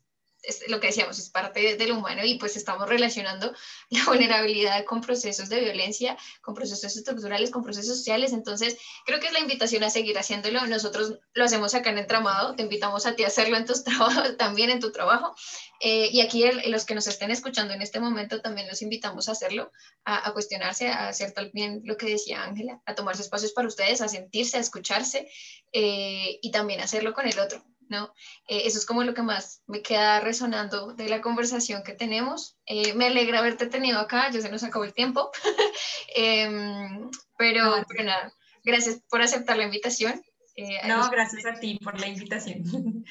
es 0.43 0.69
lo 0.69 0.79
que 0.79 0.87
decíamos, 0.87 1.19
es 1.19 1.29
parte 1.29 1.75
del 1.75 1.91
humano 1.91 2.23
y 2.23 2.37
pues 2.37 2.55
estamos 2.55 2.87
relacionando 2.87 3.53
la 3.89 4.05
vulnerabilidad 4.05 4.85
con 4.85 5.01
procesos 5.01 5.49
de 5.49 5.59
violencia, 5.59 6.17
con 6.41 6.53
procesos 6.53 6.95
estructurales, 6.95 7.51
con 7.51 7.63
procesos 7.63 7.97
sociales. 7.97 8.33
Entonces, 8.33 8.77
creo 9.05 9.19
que 9.19 9.27
es 9.27 9.33
la 9.33 9.39
invitación 9.39 9.83
a 9.83 9.89
seguir 9.89 10.17
haciéndolo. 10.17 10.65
Nosotros 10.67 11.19
lo 11.33 11.43
hacemos 11.43 11.73
acá 11.75 11.89
en 11.89 11.97
Entramado, 11.97 12.55
te 12.55 12.63
invitamos 12.63 13.05
a 13.05 13.15
ti 13.15 13.23
a 13.23 13.27
hacerlo 13.27 13.57
en 13.57 13.65
tus 13.65 13.83
trabajos, 13.83 14.37
también 14.37 14.69
en 14.69 14.79
tu 14.79 14.91
trabajo. 14.91 15.35
Eh, 15.81 16.09
y 16.11 16.21
aquí 16.21 16.43
los 16.67 16.85
que 16.85 16.95
nos 16.95 17.07
estén 17.07 17.31
escuchando 17.31 17.73
en 17.73 17.81
este 17.81 17.99
momento 17.99 18.41
también 18.41 18.67
los 18.67 18.81
invitamos 18.81 19.29
a 19.29 19.31
hacerlo, 19.31 19.71
a, 20.03 20.31
cuestionarse, 20.33 20.89
a 20.89 21.07
hacer 21.07 21.31
también 21.31 21.81
lo 21.85 21.95
que 21.97 22.07
decía 22.07 22.43
Ángela, 22.43 22.81
a 22.85 22.95
tomarse 22.95 23.21
espacios 23.21 23.53
para 23.53 23.67
ustedes, 23.67 24.01
a 24.01 24.07
sentirse, 24.07 24.57
a 24.57 24.61
escucharse 24.61 25.29
eh, 25.71 26.39
y 26.41 26.51
también 26.51 26.81
hacerlo 26.81 27.13
con 27.13 27.27
el 27.27 27.39
otro. 27.39 27.63
¿No? 27.89 28.13
Eh, 28.47 28.61
eso 28.65 28.77
es 28.77 28.85
como 28.85 29.03
lo 29.03 29.13
que 29.13 29.23
más 29.23 29.63
me 29.67 29.81
queda 29.81 30.19
resonando 30.21 30.93
de 30.93 31.09
la 31.09 31.21
conversación 31.21 31.83
que 31.83 31.93
tenemos. 31.93 32.57
Eh, 32.65 32.93
me 32.93 33.07
alegra 33.07 33.39
haberte 33.39 33.65
tenido 33.65 33.99
acá, 33.99 34.29
ya 34.31 34.41
se 34.41 34.49
nos 34.49 34.63
acabó 34.63 34.85
el 34.85 34.93
tiempo, 34.93 35.31
em, 36.15 37.09
pero, 37.37 37.83
pero, 37.87 38.03
nada, 38.03 38.33
gracias 38.63 39.01
por 39.09 39.21
aceptar 39.21 39.57
la 39.57 39.65
invitación. 39.65 40.23
Eh, 40.55 40.87
no, 40.87 41.09
gracias 41.09 41.45
a 41.45 41.59
ti 41.59 41.79
por 41.83 41.99
la 41.99 42.07
invitación. 42.07 42.63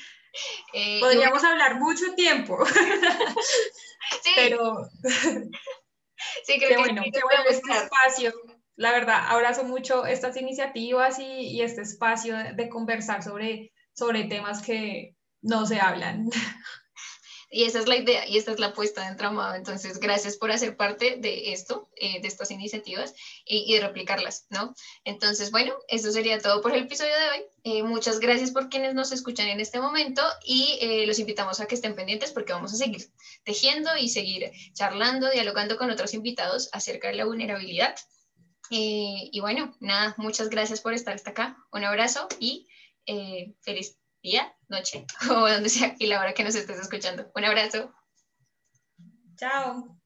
Podríamos 1.00 1.42
hablar 1.42 1.80
mucho 1.80 2.14
tiempo, 2.14 2.64
sí. 4.22 4.30
pero... 4.36 4.88
Sí, 6.44 6.58
creo 6.58 6.68
que, 6.70 6.76
bueno, 6.78 7.02
qué 7.04 7.20
bueno 7.22 7.44
este 7.48 7.72
espacio. 7.72 8.32
La 8.76 8.92
verdad, 8.92 9.24
abrazo 9.28 9.64
mucho 9.64 10.04
estas 10.04 10.36
iniciativas 10.36 11.18
y, 11.18 11.24
y 11.24 11.62
este 11.62 11.82
espacio 11.82 12.36
de 12.54 12.68
conversar 12.68 13.22
sobre 13.22 13.72
sobre 13.98 14.24
temas 14.24 14.62
que 14.62 15.16
no 15.42 15.66
se 15.66 15.80
hablan. 15.80 16.30
Y 17.50 17.64
esa 17.64 17.78
es 17.78 17.88
la 17.88 17.96
idea 17.96 18.28
y 18.28 18.36
esta 18.36 18.52
es 18.52 18.60
la 18.60 18.68
apuesta 18.68 19.02
de 19.02 19.08
entramado. 19.08 19.54
Entonces, 19.54 19.98
gracias 20.00 20.36
por 20.36 20.50
hacer 20.52 20.76
parte 20.76 21.16
de 21.16 21.52
esto, 21.52 21.88
eh, 21.96 22.20
de 22.20 22.28
estas 22.28 22.50
iniciativas 22.50 23.14
y, 23.46 23.72
de 23.72 23.80
replicarlas, 23.80 24.46
¿no? 24.50 24.74
Entonces, 25.04 25.50
bueno, 25.50 25.72
eso 25.88 26.12
sería 26.12 26.38
todo 26.40 26.60
por 26.60 26.74
el 26.74 26.84
episodio 26.84 27.14
de 27.14 27.30
hoy. 27.30 27.44
Eh, 27.64 27.82
muchas 27.82 28.20
gracias 28.20 28.50
por 28.50 28.68
quienes 28.68 28.94
nos 28.94 29.12
escuchan 29.12 29.48
en 29.48 29.60
este 29.60 29.80
momento 29.80 30.22
y 30.44 30.78
eh, 30.82 31.06
los 31.06 31.18
invitamos 31.18 31.58
a 31.60 31.66
que 31.66 31.74
estén 31.74 31.94
pendientes 31.94 32.32
porque 32.32 32.52
vamos 32.52 32.74
a 32.74 32.76
seguir 32.76 33.10
tejiendo 33.44 33.96
y 33.96 34.10
seguir 34.10 34.50
charlando, 34.74 35.30
dialogando 35.30 35.78
con 35.78 35.90
otros 35.90 36.12
invitados 36.12 36.68
acerca 36.72 37.08
de 37.08 37.14
la 37.14 37.24
vulnerabilidad. 37.24 37.94
y 38.70 39.40
bueno, 39.40 39.74
nada, 39.80 40.14
muchas 40.18 40.50
gracias 40.50 40.82
por 40.82 40.92
estar 40.92 41.14
hasta 41.14 41.30
acá. 41.30 41.56
Un 41.72 41.84
abrazo 41.84 42.28
y 42.38 42.68
eh, 43.08 43.54
feliz 43.62 43.98
día, 44.22 44.54
noche 44.68 45.06
o 45.30 45.48
donde 45.48 45.68
sea 45.68 45.96
y 45.98 46.06
la 46.06 46.20
hora 46.20 46.34
que 46.34 46.44
nos 46.44 46.54
estés 46.54 46.78
escuchando. 46.78 47.30
Un 47.34 47.44
abrazo. 47.44 47.92
Chao. 49.36 49.97